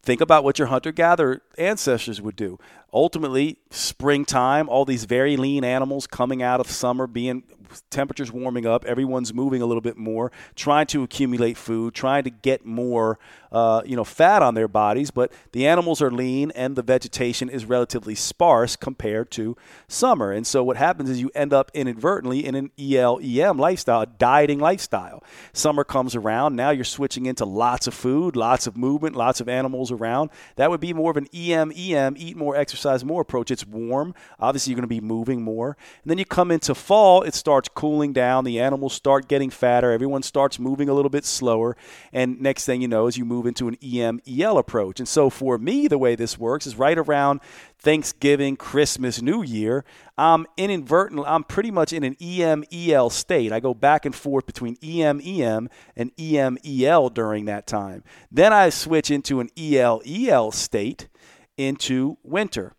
think 0.04 0.22
about 0.22 0.44
what 0.44 0.60
your 0.60 0.68
hunter 0.68 0.92
gatherer 0.92 1.42
ancestors 1.58 2.22
would 2.22 2.36
do 2.36 2.60
ultimately 2.98 3.60
springtime 3.70 4.68
all 4.68 4.84
these 4.84 5.06
very 5.06 5.38
lean 5.38 5.64
animals 5.64 6.08
coming 6.08 6.42
out 6.42 6.60
of 6.60 6.68
summer 6.68 7.06
being 7.06 7.44
temperatures 7.92 8.32
warming 8.32 8.66
up 8.66 8.84
everyone's 8.86 9.34
moving 9.36 9.62
a 9.62 9.66
little 9.68 9.82
bit 9.82 9.98
more 9.98 10.32
trying 10.56 10.88
to 10.88 11.04
accumulate 11.04 11.58
food 11.58 11.94
trying 11.94 12.24
to 12.24 12.32
get 12.32 12.66
more 12.66 13.20
uh, 13.52 13.82
you 13.86 13.96
know 13.96 14.04
fat 14.04 14.42
on 14.42 14.54
their 14.54 14.68
bodies. 14.68 15.12
But 15.12 15.32
the 15.52 15.68
animals 15.68 16.02
are 16.02 16.12
lean 16.12 16.52
and 16.52 16.76
the 16.76 16.84
vegetation 16.84 17.50
is 17.50 17.66
relatively 17.66 18.16
sparse 18.16 18.76
compared 18.76 19.32
to 19.32 19.56
summer. 19.88 20.32
And 20.32 20.46
so 20.46 20.64
what 20.64 20.78
happens 20.78 21.10
is 21.10 21.20
you 21.20 21.32
end 21.36 21.54
up 21.54 21.72
inadvertently 21.74 22.46
in 22.46 22.56
an 22.56 22.72
el 22.80 23.20
em 23.22 23.58
lifestyle 23.58 24.02
a 24.02 24.06
dieting 24.06 24.60
lifestyle. 24.60 25.24
Summer 25.54 25.84
comes 25.84 26.16
around 26.16 26.56
now 26.56 26.70
you're 26.70 26.84
switching 26.84 27.26
into 27.26 27.46
lots 27.46 27.88
of 27.88 27.94
food 27.94 28.36
lots 28.36 28.68
of 28.68 28.78
movement 28.78 29.16
lots 29.16 29.42
of 29.42 29.50
animals 29.50 29.92
around. 29.92 30.30
That 30.56 30.70
would 30.70 30.80
be 30.80 30.94
more 30.94 31.12
of 31.12 31.18
an 31.18 31.28
em 31.34 31.72
em 31.76 32.16
eat 32.18 32.38
more 32.38 32.56
exercise 32.56 32.87
exercise 32.88 33.06
more 33.06 33.22
approach. 33.22 33.52
It's 33.52 33.66
warm. 33.66 34.14
Obviously, 34.40 34.72
you're 34.72 34.78
going 34.78 34.84
to 34.84 34.88
be 34.88 35.02
moving 35.02 35.42
more. 35.42 35.78
And 36.04 36.10
then 36.10 36.18
you 36.18 36.26
come 36.26 36.52
into 36.52 36.74
fall, 36.74 37.24
it 37.24 37.34
starts 37.34 37.70
cooling 37.70 38.14
down. 38.14 38.44
The 38.44 38.60
animals 38.60 38.94
start 38.94 39.28
getting 39.28 39.50
fatter. 39.50 39.92
Everyone 39.92 40.24
starts 40.24 40.60
moving 40.60 40.90
a 40.90 40.94
little 40.94 41.10
bit 41.10 41.26
slower. 41.26 41.76
And 42.14 42.40
next 42.42 42.66
thing 42.66 42.82
you 42.82 42.88
know 42.88 43.08
is 43.08 43.18
you 43.18 43.26
move 43.26 43.46
into 43.46 43.68
an 43.68 43.78
EM 43.84 44.22
EL 44.28 44.58
approach. 44.58 45.00
And 45.00 45.08
so 45.08 45.30
for 45.30 45.58
me, 45.58 45.88
the 45.88 45.98
way 45.98 46.16
this 46.16 46.38
works 46.38 46.66
is 46.66 46.76
right 46.76 46.98
around 46.98 47.42
Thanksgiving, 47.80 48.56
Christmas, 48.56 49.22
New 49.22 49.44
Year, 49.44 49.86
I'm 50.18 50.48
inadvertently, 50.58 51.28
I'm 51.28 51.44
pretty 51.44 51.70
much 51.70 51.94
in 51.94 52.04
an 52.04 52.18
EM 52.20 52.64
EL 52.72 53.12
state. 53.12 53.52
I 53.52 53.60
go 53.60 53.76
back 53.76 54.04
and 54.04 54.16
forth 54.16 54.48
between 54.48 54.78
EM 54.82 55.22
EM 55.24 55.70
and 55.96 56.12
EM 56.18 56.58
EL 56.66 57.10
during 57.10 57.46
that 57.46 57.68
time. 57.68 58.04
Then 58.32 58.52
I 58.52 58.70
switch 58.70 59.12
into 59.12 59.40
an 59.40 59.50
EL 59.56 60.02
EL 60.08 60.52
state 60.52 61.08
into 61.58 62.18
winter. 62.24 62.74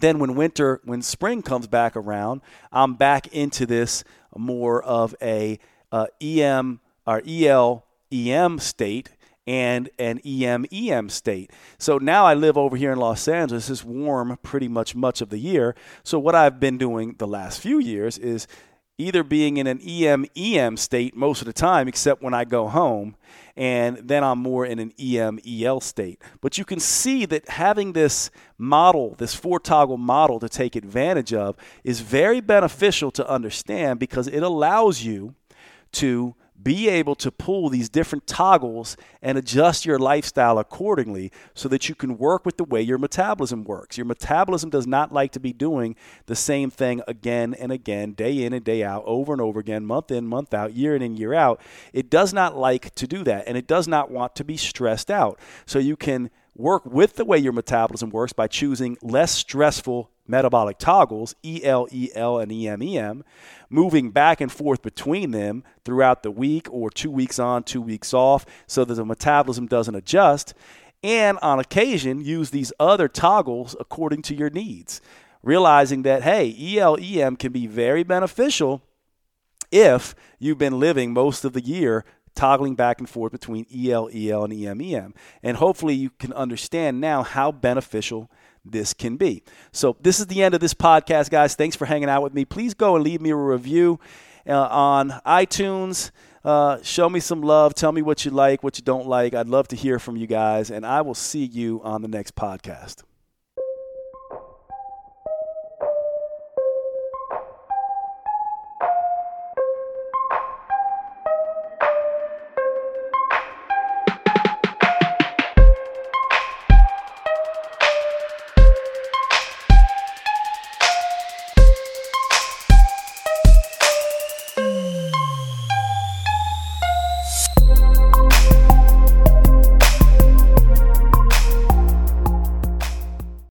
Then 0.00 0.18
when 0.18 0.34
winter, 0.34 0.80
when 0.84 1.02
spring 1.02 1.42
comes 1.42 1.66
back 1.66 1.96
around, 1.96 2.40
I'm 2.70 2.94
back 2.94 3.26
into 3.28 3.66
this 3.66 4.04
more 4.34 4.82
of 4.82 5.14
a 5.20 5.58
uh, 5.90 6.06
EM 6.20 6.80
or 7.06 7.22
EL 7.26 7.84
EM 8.10 8.58
state 8.58 9.10
and 9.46 9.90
an 9.98 10.20
EM 10.24 10.66
EM 10.72 11.08
state. 11.08 11.50
So 11.78 11.98
now 11.98 12.24
I 12.24 12.34
live 12.34 12.56
over 12.56 12.76
here 12.76 12.92
in 12.92 12.98
Los 12.98 13.26
Angeles. 13.28 13.68
It's 13.68 13.84
warm 13.84 14.38
pretty 14.42 14.68
much 14.68 14.94
much 14.94 15.20
of 15.20 15.30
the 15.30 15.38
year. 15.38 15.74
So 16.02 16.18
what 16.18 16.34
I've 16.34 16.60
been 16.60 16.78
doing 16.78 17.16
the 17.18 17.26
last 17.26 17.60
few 17.60 17.78
years 17.78 18.18
is 18.18 18.46
either 18.98 19.22
being 19.22 19.56
in 19.56 19.66
an 19.66 19.80
EM 19.80 20.26
EM 20.36 20.76
state 20.76 21.16
most 21.16 21.40
of 21.40 21.46
the 21.46 21.52
time, 21.52 21.88
except 21.88 22.22
when 22.22 22.34
I 22.34 22.44
go 22.44 22.68
home, 22.68 23.16
and 23.56 23.98
then 23.98 24.24
I'm 24.24 24.38
more 24.38 24.64
in 24.64 24.78
an 24.78 24.92
EM 24.98 25.40
EL 25.46 25.80
state. 25.80 26.22
But 26.40 26.58
you 26.58 26.64
can 26.64 26.80
see 26.80 27.26
that 27.26 27.48
having 27.48 27.92
this 27.92 28.30
model, 28.58 29.14
this 29.18 29.34
four 29.34 29.58
toggle 29.58 29.98
model 29.98 30.40
to 30.40 30.48
take 30.48 30.76
advantage 30.76 31.32
of, 31.32 31.56
is 31.84 32.00
very 32.00 32.40
beneficial 32.40 33.10
to 33.12 33.28
understand 33.28 33.98
because 33.98 34.28
it 34.28 34.42
allows 34.42 35.02
you 35.02 35.34
to 35.92 36.34
be 36.62 36.88
able 36.88 37.14
to 37.16 37.30
pull 37.30 37.68
these 37.68 37.88
different 37.88 38.26
toggles 38.26 38.96
and 39.20 39.38
adjust 39.38 39.84
your 39.84 39.98
lifestyle 39.98 40.58
accordingly 40.58 41.32
so 41.54 41.68
that 41.68 41.88
you 41.88 41.94
can 41.94 42.18
work 42.18 42.44
with 42.44 42.56
the 42.56 42.64
way 42.64 42.80
your 42.80 42.98
metabolism 42.98 43.64
works. 43.64 43.96
Your 43.96 44.06
metabolism 44.06 44.70
does 44.70 44.86
not 44.86 45.12
like 45.12 45.32
to 45.32 45.40
be 45.40 45.52
doing 45.52 45.96
the 46.26 46.36
same 46.36 46.70
thing 46.70 47.02
again 47.08 47.54
and 47.54 47.72
again, 47.72 48.12
day 48.12 48.44
in 48.44 48.52
and 48.52 48.64
day 48.64 48.84
out, 48.84 49.02
over 49.06 49.32
and 49.32 49.40
over 49.40 49.60
again, 49.60 49.84
month 49.84 50.10
in, 50.10 50.26
month 50.26 50.54
out, 50.54 50.74
year 50.74 50.94
in 50.94 51.02
and 51.02 51.18
year 51.18 51.34
out. 51.34 51.60
It 51.92 52.10
does 52.10 52.32
not 52.32 52.56
like 52.56 52.94
to 52.96 53.06
do 53.06 53.24
that, 53.24 53.44
and 53.46 53.56
it 53.56 53.66
does 53.66 53.88
not 53.88 54.10
want 54.10 54.36
to 54.36 54.44
be 54.44 54.56
stressed 54.56 55.10
out. 55.10 55.38
So 55.66 55.78
you 55.78 55.96
can 55.96 56.30
work 56.54 56.84
with 56.84 57.16
the 57.16 57.24
way 57.24 57.38
your 57.38 57.52
metabolism 57.52 58.10
works 58.10 58.32
by 58.32 58.46
choosing 58.46 58.96
less 59.02 59.32
stressful 59.32 60.11
metabolic 60.32 60.78
toggles, 60.78 61.36
EL, 61.44 61.86
EL, 61.92 62.38
and 62.38 62.50
EM, 62.50 62.82
EM, 62.82 63.22
moving 63.68 64.10
back 64.10 64.40
and 64.40 64.50
forth 64.50 64.80
between 64.80 65.30
them 65.30 65.62
throughout 65.84 66.22
the 66.22 66.30
week 66.30 66.66
or 66.70 66.90
two 66.90 67.10
weeks 67.10 67.38
on, 67.38 67.62
two 67.62 67.82
weeks 67.82 68.14
off, 68.14 68.46
so 68.66 68.84
that 68.84 68.94
the 68.94 69.04
metabolism 69.04 69.66
doesn't 69.66 69.94
adjust. 69.94 70.54
And 71.02 71.38
on 71.42 71.60
occasion, 71.60 72.22
use 72.22 72.48
these 72.48 72.72
other 72.80 73.08
toggles 73.08 73.76
according 73.78 74.22
to 74.22 74.34
your 74.34 74.48
needs, 74.48 75.02
realizing 75.42 76.02
that, 76.02 76.22
hey, 76.22 76.56
EL, 76.78 76.96
EM 76.98 77.36
can 77.36 77.52
be 77.52 77.66
very 77.66 78.02
beneficial 78.02 78.82
if 79.70 80.14
you've 80.38 80.58
been 80.58 80.80
living 80.80 81.12
most 81.12 81.44
of 81.44 81.52
the 81.52 81.62
year 81.62 82.06
toggling 82.34 82.74
back 82.74 82.98
and 82.98 83.08
forth 83.08 83.32
between 83.32 83.66
EL, 83.74 84.08
EL, 84.12 84.44
and 84.44 84.52
EM, 84.52 84.80
EM. 84.80 85.14
And 85.42 85.56
hopefully 85.56 85.94
you 85.94 86.10
can 86.10 86.32
understand 86.32 87.00
now 87.00 87.22
how 87.22 87.52
beneficial 87.52 88.30
this 88.64 88.94
can 88.94 89.16
be. 89.16 89.42
So, 89.72 89.96
this 90.00 90.20
is 90.20 90.26
the 90.26 90.42
end 90.42 90.54
of 90.54 90.60
this 90.60 90.74
podcast, 90.74 91.30
guys. 91.30 91.54
Thanks 91.54 91.76
for 91.76 91.86
hanging 91.86 92.08
out 92.08 92.22
with 92.22 92.34
me. 92.34 92.44
Please 92.44 92.74
go 92.74 92.94
and 92.94 93.04
leave 93.04 93.20
me 93.20 93.30
a 93.30 93.36
review 93.36 93.98
uh, 94.46 94.52
on 94.52 95.10
iTunes. 95.26 96.10
Uh, 96.44 96.78
show 96.82 97.08
me 97.08 97.20
some 97.20 97.42
love. 97.42 97.74
Tell 97.74 97.92
me 97.92 98.02
what 98.02 98.24
you 98.24 98.30
like, 98.30 98.62
what 98.62 98.78
you 98.78 98.84
don't 98.84 99.06
like. 99.06 99.34
I'd 99.34 99.48
love 99.48 99.68
to 99.68 99.76
hear 99.76 99.98
from 99.98 100.16
you 100.16 100.26
guys, 100.26 100.70
and 100.70 100.84
I 100.84 101.02
will 101.02 101.14
see 101.14 101.44
you 101.44 101.80
on 101.84 102.02
the 102.02 102.08
next 102.08 102.34
podcast. 102.34 103.02